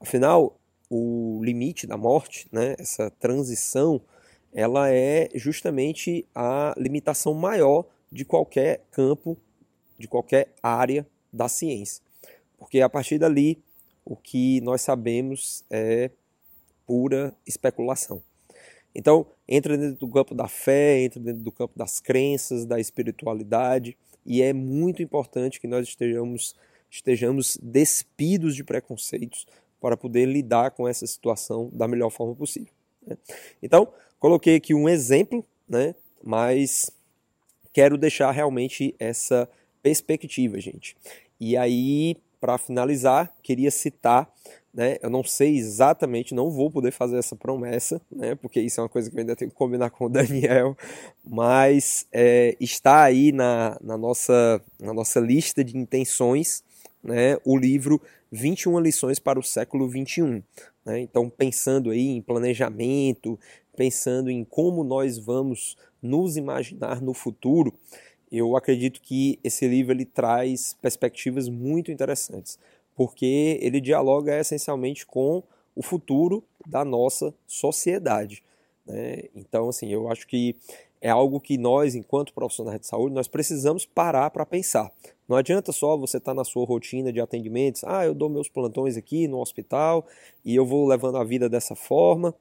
Afinal, 0.00 0.58
o 0.90 1.40
limite 1.42 1.86
da 1.86 1.96
morte, 1.96 2.48
né, 2.50 2.74
essa 2.78 3.10
transição, 3.10 4.00
ela 4.52 4.90
é 4.90 5.28
justamente 5.34 6.26
a 6.34 6.74
limitação 6.76 7.34
maior 7.34 7.84
de 8.10 8.24
qualquer 8.24 8.82
campo, 8.90 9.36
de 9.98 10.08
qualquer 10.08 10.54
área 10.62 11.06
da 11.32 11.48
ciência. 11.48 12.02
Porque 12.56 12.80
a 12.80 12.88
partir 12.88 13.18
dali, 13.18 13.62
o 14.04 14.16
que 14.16 14.60
nós 14.62 14.80
sabemos 14.80 15.64
é 15.70 16.10
pura 16.86 17.34
especulação. 17.46 18.22
Então, 18.94 19.26
entra 19.46 19.76
dentro 19.76 19.98
do 19.98 20.08
campo 20.08 20.34
da 20.34 20.48
fé, 20.48 21.02
entra 21.02 21.20
dentro 21.20 21.42
do 21.42 21.52
campo 21.52 21.78
das 21.78 22.00
crenças, 22.00 22.64
da 22.64 22.80
espiritualidade, 22.80 23.96
e 24.24 24.42
é 24.42 24.52
muito 24.52 25.02
importante 25.02 25.60
que 25.60 25.66
nós 25.66 25.86
estejamos, 25.86 26.56
estejamos 26.90 27.58
despidos 27.62 28.56
de 28.56 28.64
preconceitos 28.64 29.46
para 29.80 29.96
poder 29.96 30.26
lidar 30.26 30.70
com 30.72 30.88
essa 30.88 31.06
situação 31.06 31.70
da 31.72 31.86
melhor 31.86 32.10
forma 32.10 32.34
possível. 32.34 32.72
Né? 33.06 33.16
Então, 33.62 33.88
coloquei 34.18 34.56
aqui 34.56 34.74
um 34.74 34.88
exemplo, 34.88 35.44
né? 35.68 35.94
mas 36.22 36.90
quero 37.72 37.96
deixar 37.96 38.30
realmente 38.30 38.94
essa 38.98 39.48
perspectiva, 39.82 40.60
gente. 40.60 40.96
E 41.40 41.56
aí, 41.56 42.16
para 42.40 42.58
finalizar, 42.58 43.32
queria 43.42 43.70
citar, 43.70 44.28
né? 44.72 44.96
Eu 45.02 45.10
não 45.10 45.24
sei 45.24 45.56
exatamente, 45.56 46.34
não 46.34 46.50
vou 46.50 46.70
poder 46.70 46.92
fazer 46.92 47.18
essa 47.18 47.34
promessa, 47.34 48.00
né? 48.10 48.34
Porque 48.34 48.60
isso 48.60 48.80
é 48.80 48.82
uma 48.82 48.88
coisa 48.88 49.10
que 49.10 49.16
eu 49.16 49.20
ainda 49.20 49.34
tenho 49.34 49.50
que 49.50 49.56
combinar 49.56 49.90
com 49.90 50.06
o 50.06 50.08
Daniel, 50.10 50.76
mas 51.24 52.06
é, 52.12 52.56
está 52.60 53.02
aí 53.02 53.32
na, 53.32 53.76
na, 53.80 53.96
nossa, 53.96 54.62
na 54.80 54.92
nossa 54.92 55.20
lista 55.20 55.64
de 55.64 55.76
intenções, 55.76 56.62
né? 57.02 57.36
O 57.44 57.56
livro 57.56 58.00
21 58.30 58.78
lições 58.80 59.18
para 59.18 59.38
o 59.38 59.42
século 59.42 59.88
21. 59.88 60.42
Né? 60.84 61.00
Então, 61.00 61.28
pensando 61.28 61.90
aí 61.90 62.08
em 62.08 62.22
planejamento, 62.22 63.38
pensando 63.76 64.30
em 64.30 64.44
como 64.44 64.82
nós 64.84 65.18
vamos 65.18 65.76
nos 66.02 66.36
imaginar 66.36 67.00
no 67.00 67.14
futuro, 67.14 67.72
eu 68.30 68.56
acredito 68.56 69.00
que 69.00 69.38
esse 69.42 69.66
livro 69.66 69.92
ele 69.92 70.04
traz 70.04 70.74
perspectivas 70.74 71.48
muito 71.48 71.90
interessantes, 71.90 72.58
porque 72.94 73.58
ele 73.62 73.80
dialoga 73.80 74.38
essencialmente 74.38 75.06
com 75.06 75.42
o 75.74 75.82
futuro 75.82 76.44
da 76.66 76.84
nossa 76.84 77.32
sociedade. 77.46 78.42
Né? 78.84 79.24
Então, 79.34 79.68
assim, 79.68 79.90
eu 79.92 80.10
acho 80.10 80.26
que 80.26 80.56
é 81.00 81.08
algo 81.08 81.40
que 81.40 81.56
nós, 81.56 81.94
enquanto 81.94 82.34
profissionais 82.34 82.80
de 82.80 82.86
saúde, 82.86 83.14
nós 83.14 83.28
precisamos 83.28 83.86
parar 83.86 84.30
para 84.30 84.44
pensar. 84.44 84.90
Não 85.28 85.36
adianta 85.36 85.72
só 85.72 85.94
você 85.96 86.16
estar 86.16 86.30
tá 86.30 86.34
na 86.34 86.44
sua 86.44 86.64
rotina 86.64 87.12
de 87.12 87.20
atendimentos, 87.20 87.84
ah, 87.84 88.06
eu 88.06 88.14
dou 88.14 88.30
meus 88.30 88.48
plantões 88.48 88.96
aqui 88.96 89.28
no 89.28 89.38
hospital 89.38 90.06
e 90.42 90.56
eu 90.56 90.64
vou 90.64 90.86
levando 90.88 91.18
a 91.18 91.24
vida 91.24 91.50
dessa 91.50 91.74
forma, 91.74 92.34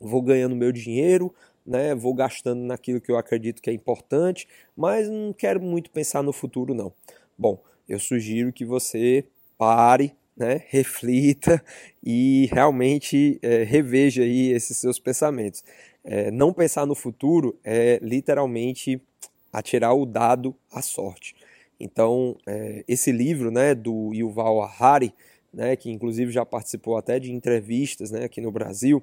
vou 0.00 0.22
ganhando 0.22 0.56
meu 0.56 0.72
dinheiro, 0.72 1.34
né, 1.66 1.94
vou 1.94 2.14
gastando 2.14 2.62
naquilo 2.62 3.00
que 3.00 3.12
eu 3.12 3.18
acredito 3.18 3.60
que 3.60 3.68
é 3.68 3.72
importante, 3.74 4.48
mas 4.74 5.08
não 5.08 5.34
quero 5.34 5.60
muito 5.60 5.90
pensar 5.90 6.22
no 6.22 6.32
futuro 6.32 6.74
não. 6.74 6.92
Bom, 7.36 7.62
eu 7.86 7.98
sugiro 7.98 8.52
que 8.52 8.64
você 8.64 9.26
pare, 9.58 10.14
né, 10.34 10.62
reflita 10.68 11.62
e 12.02 12.48
realmente 12.50 13.38
é, 13.42 13.64
reveja 13.64 14.22
aí 14.22 14.50
esses 14.50 14.78
seus 14.78 14.98
pensamentos. 14.98 15.62
É, 16.02 16.30
não 16.30 16.54
pensar 16.54 16.86
no 16.86 16.94
futuro 16.94 17.58
é 17.62 17.98
literalmente 18.02 19.00
atirar 19.52 19.94
o 19.94 20.04
dado 20.04 20.54
à 20.72 20.82
sorte. 20.82 21.34
Então, 21.78 22.36
é, 22.46 22.84
esse 22.86 23.10
livro 23.12 23.50
né, 23.50 23.74
do 23.74 24.12
Yuval 24.14 24.62
Harari, 24.62 25.12
né, 25.52 25.76
que 25.76 25.90
inclusive 25.90 26.32
já 26.32 26.44
participou 26.44 26.96
até 26.96 27.18
de 27.18 27.32
entrevistas 27.32 28.10
né, 28.10 28.24
aqui 28.24 28.40
no 28.40 28.50
Brasil, 28.50 29.02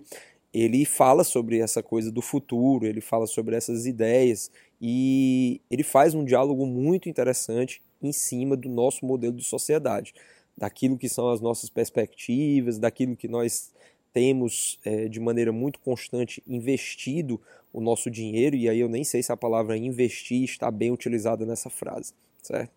ele 0.53 0.83
fala 0.83 1.23
sobre 1.23 1.59
essa 1.59 1.81
coisa 1.81 2.11
do 2.11 2.21
futuro, 2.21 2.85
ele 2.85 2.99
fala 2.99 3.25
sobre 3.25 3.55
essas 3.55 3.85
ideias 3.85 4.51
e 4.81 5.61
ele 5.69 5.83
faz 5.83 6.13
um 6.13 6.25
diálogo 6.25 6.65
muito 6.65 7.07
interessante 7.07 7.81
em 8.01 8.11
cima 8.11 8.57
do 8.57 8.67
nosso 8.67 9.05
modelo 9.05 9.35
de 9.35 9.45
sociedade, 9.45 10.13
daquilo 10.57 10.97
que 10.97 11.07
são 11.07 11.29
as 11.29 11.39
nossas 11.39 11.69
perspectivas, 11.69 12.77
daquilo 12.77 13.15
que 13.15 13.27
nós 13.27 13.71
temos 14.13 14.77
é, 14.83 15.07
de 15.07 15.19
maneira 15.19 15.53
muito 15.53 15.79
constante 15.79 16.43
investido 16.45 17.39
o 17.71 17.79
nosso 17.79 18.11
dinheiro, 18.11 18.55
e 18.55 18.67
aí 18.67 18.79
eu 18.81 18.89
nem 18.89 19.03
sei 19.03 19.23
se 19.23 19.31
a 19.31 19.37
palavra 19.37 19.77
investir 19.77 20.43
está 20.43 20.69
bem 20.69 20.91
utilizada 20.91 21.45
nessa 21.45 21.69
frase, 21.69 22.13
certo? 22.41 22.71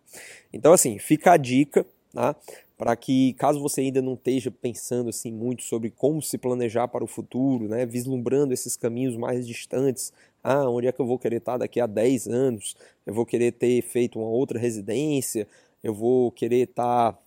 Então, 0.53 0.73
assim, 0.73 0.99
fica 0.99 1.33
a 1.33 1.37
dica, 1.37 1.87
tá? 2.13 2.37
para 2.77 2.97
que, 2.97 3.35
caso 3.35 3.61
você 3.61 3.83
ainda 3.83 4.03
não 4.03 4.15
esteja 4.15 4.51
pensando 4.51 5.09
assim 5.09 5.33
muito 5.33 5.63
sobre 5.63 5.91
como 5.91 6.21
se 6.21 6.37
planejar 6.37 6.89
para 6.89 7.05
o 7.05 7.07
futuro, 7.07 7.69
né, 7.69 7.87
vislumbrando 7.87 8.53
esses 8.53 8.77
caminhos 8.77 9.17
mais 9.17 9.47
distantes, 9.47 10.13
ah, 10.43 10.69
onde 10.69 10.89
é 10.89 10.93
que 10.93 11.01
eu 11.01 11.07
vou 11.07 11.19
querer 11.19 11.37
estar 11.37 11.57
daqui 11.57 11.81
a 11.81 11.87
10 11.87 12.27
anos? 12.27 12.77
Eu 13.07 13.15
vou 13.15 13.25
querer 13.25 13.53
ter 13.53 13.81
feito 13.83 14.19
uma 14.19 14.29
outra 14.29 14.59
residência? 14.59 15.47
Eu 15.83 15.95
vou 15.95 16.31
querer 16.33 16.69
estar 16.69 17.19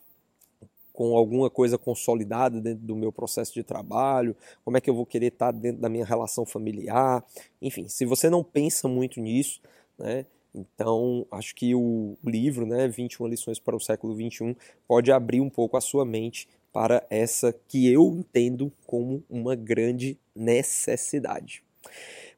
com 0.93 1.15
alguma 1.15 1.49
coisa 1.49 1.77
consolidada 1.77 2.59
dentro 2.59 2.85
do 2.85 2.95
meu 2.95 3.11
processo 3.11 3.53
de 3.53 3.63
trabalho, 3.63 4.35
como 4.65 4.77
é 4.77 4.81
que 4.81 4.89
eu 4.89 4.95
vou 4.95 5.05
querer 5.05 5.27
estar 5.27 5.51
dentro 5.51 5.79
da 5.79 5.87
minha 5.87 6.05
relação 6.05 6.43
familiar, 6.43 7.23
enfim, 7.61 7.87
se 7.87 8.03
você 8.03 8.31
não 8.31 8.43
pensa 8.43 8.87
muito 8.87 9.21
nisso, 9.21 9.61
né, 9.97 10.25
então 10.57 11.25
acho 11.31 11.55
que 11.55 11.73
o 11.75 12.17
livro, 12.23 12.65
né, 12.65 12.87
21 12.87 13.27
lições 13.27 13.59
para 13.59 13.75
o 13.75 13.79
século 13.79 14.15
21, 14.15 14.55
pode 14.87 15.11
abrir 15.11 15.41
um 15.41 15.49
pouco 15.49 15.77
a 15.77 15.81
sua 15.81 16.05
mente 16.05 16.47
para 16.73 17.05
essa 17.09 17.55
que 17.67 17.91
eu 17.91 18.05
entendo 18.17 18.71
como 18.85 19.23
uma 19.29 19.55
grande 19.55 20.17
necessidade. 20.35 21.63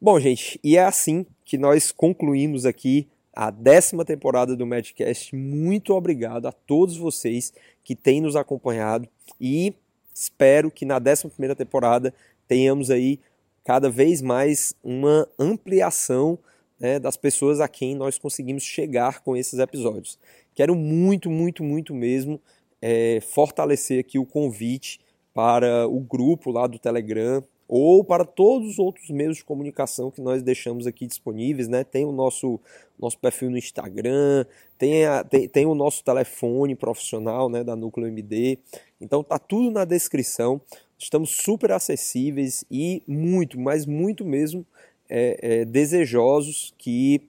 Bom, 0.02 0.20
gente, 0.20 0.60
e 0.64 0.78
é 0.78 0.84
assim 0.84 1.26
que 1.44 1.58
nós 1.58 1.92
concluímos 1.92 2.66
aqui 2.66 3.08
a 3.34 3.50
décima 3.52 4.04
temporada 4.04 4.56
do 4.56 4.66
Madcast. 4.66 5.36
Muito 5.36 5.94
obrigado 5.94 6.46
a 6.46 6.52
todos 6.52 6.98
vocês 6.98 7.54
que 7.84 7.96
têm 7.96 8.22
nos 8.22 8.36
acompanhado 8.36 9.08
e 9.40 9.74
espero 10.14 10.70
que 10.70 10.86
na 10.86 11.00
décima 11.00 11.30
primeira 11.30 11.56
temporada 11.56 12.14
tenhamos 12.48 12.90
aí 12.92 13.20
cada 13.64 13.90
vez 13.90 14.22
mais 14.22 14.74
uma 14.84 15.28
ampliação 15.38 16.40
né, 16.80 17.00
das 17.00 17.18
pessoas 17.18 17.60
a 17.60 17.68
quem 17.68 17.96
nós 17.96 18.18
conseguimos 18.18 18.64
chegar 18.64 19.22
com 19.22 19.36
esses 19.36 19.60
episódios. 19.60 20.18
Quero 20.56 20.76
muito, 20.76 21.30
muito, 21.30 21.64
muito 21.64 21.94
mesmo 21.94 22.40
é, 22.82 23.20
fortalecer 23.22 24.00
aqui 24.00 24.18
o 24.18 24.26
convite 24.26 25.00
para 25.34 25.88
o 25.88 26.00
grupo 26.00 26.52
lá 26.52 26.68
do 26.68 26.80
Telegram 26.80 27.44
ou 27.70 28.04
para 28.04 28.26
todos 28.26 28.72
os 28.72 28.80
outros 28.80 29.12
meios 29.12 29.38
de 29.38 29.44
comunicação 29.44 30.10
que 30.10 30.20
nós 30.20 30.42
deixamos 30.42 30.88
aqui 30.88 31.06
disponíveis, 31.06 31.68
né? 31.68 31.84
Tem 31.84 32.04
o 32.04 32.12
nosso, 32.12 32.60
nosso 32.98 33.20
perfil 33.20 33.52
no 33.52 33.60
Instagram, 33.60 34.44
tem, 34.76 35.06
a, 35.06 35.24
tem, 35.24 35.48
tem 35.48 35.66
o 35.68 35.76
nosso 35.76 36.04
telefone 36.04 36.74
profissional, 36.74 37.48
né, 37.48 37.64
da 37.64 37.76
Núcleo 37.76 38.08
MD. 38.08 38.58
Então 39.00 39.24
tá 39.24 39.38
tudo 39.38 39.70
na 39.70 39.86
descrição. 39.86 40.60
Estamos 40.98 41.30
super 41.30 41.72
acessíveis 41.72 42.66
e 42.72 43.04
muito, 43.08 43.60
mas 43.60 43.86
muito 43.86 44.26
mesmo 44.26 44.66
é, 45.10 45.40
é, 45.42 45.66
desejosos 45.66 46.74
que 46.78 47.22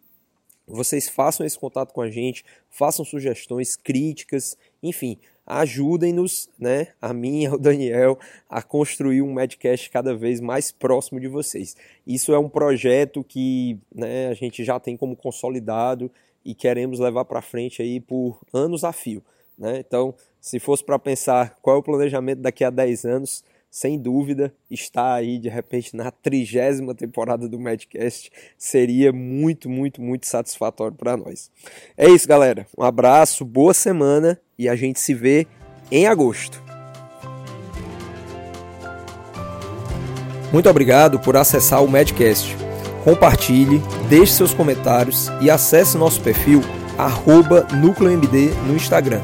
vocês 0.67 1.09
façam 1.09 1.45
esse 1.45 1.59
contato 1.59 1.93
com 1.93 2.01
a 2.01 2.11
gente, 2.11 2.45
façam 2.69 3.05
sugestões, 3.05 3.75
críticas, 3.75 4.57
enfim, 4.83 5.19
ajudem-nos, 5.47 6.49
né, 6.59 6.89
a 7.03 7.13
mim 7.13 7.43
e 7.43 7.47
ao 7.47 7.59
Daniel, 7.59 8.19
a 8.49 8.63
construir 8.63 9.21
um 9.23 9.33
Medcast 9.33 9.91
cada 9.91 10.15
vez 10.15 10.41
mais 10.41 10.71
próximo 10.71 11.19
de 11.19 11.27
vocês. 11.27 11.77
Isso 12.07 12.33
é 12.33 12.39
um 12.39 12.49
projeto 12.49 13.25
que 13.25 13.77
né, 13.93 14.29
a 14.29 14.35
gente 14.35 14.63
já 14.63 14.79
tem 14.79 14.97
como 14.97 15.17
consolidado 15.17 16.11
e 16.45 16.55
queremos 16.55 17.01
levar 17.01 17.25
para 17.25 17.43
frente 17.43 17.83
aí 17.83 17.99
por 17.99 18.41
anos 18.53 18.85
a 18.85 18.93
fio. 18.93 19.23
Né? 19.59 19.81
Então, 19.81 20.15
se 20.41 20.59
fosse 20.59 20.85
para 20.85 20.99
pensar 20.99 21.57
qual 21.61 21.77
é 21.77 21.79
o 21.81 21.83
planejamento 21.83 22.41
daqui 22.41 22.65
a 22.65 22.71
10 22.71 23.05
anos, 23.05 23.45
sem 23.71 23.99
dúvida, 23.99 24.53
estar 24.71 25.15
aí 25.15 25.39
de 25.39 25.49
repente 25.49 25.95
na 25.95 26.11
trigésima 26.11 26.95
temporada 26.95 27.49
do 27.49 27.59
Madcast 27.59 28.31
seria 28.59 29.13
muito, 29.13 29.71
muito, 29.71 30.03
muito 30.03 30.27
satisfatório 30.27 30.97
para 30.97 31.17
nós. 31.17 31.51
É 31.97 32.09
isso, 32.09 32.27
galera. 32.27 32.67
Um 32.77 32.83
abraço, 32.83 33.45
boa 33.45 33.73
semana 33.73 34.41
e 34.59 34.69
a 34.69 34.75
gente 34.75 34.99
se 34.99 35.15
vê 35.15 35.47
em 35.91 36.07
agosto. 36.07 36.63
Muito 40.53 40.69
obrigado 40.69 41.21
por 41.21 41.37
acessar 41.37 41.83
o 41.85 41.89
Madcast. 41.89 42.57
Compartilhe, 43.05 43.81
deixe 44.09 44.33
seus 44.33 44.53
comentários 44.53 45.29
e 45.41 45.49
acesse 45.49 45.97
nosso 45.97 46.21
perfil 46.21 46.61
NúcleoMD 47.81 48.51
no 48.67 48.75
Instagram. 48.75 49.23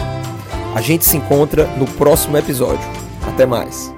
A 0.74 0.80
gente 0.80 1.04
se 1.04 1.16
encontra 1.16 1.66
no 1.76 1.86
próximo 1.86 2.36
episódio. 2.36 2.88
Até 3.26 3.46
mais. 3.46 3.95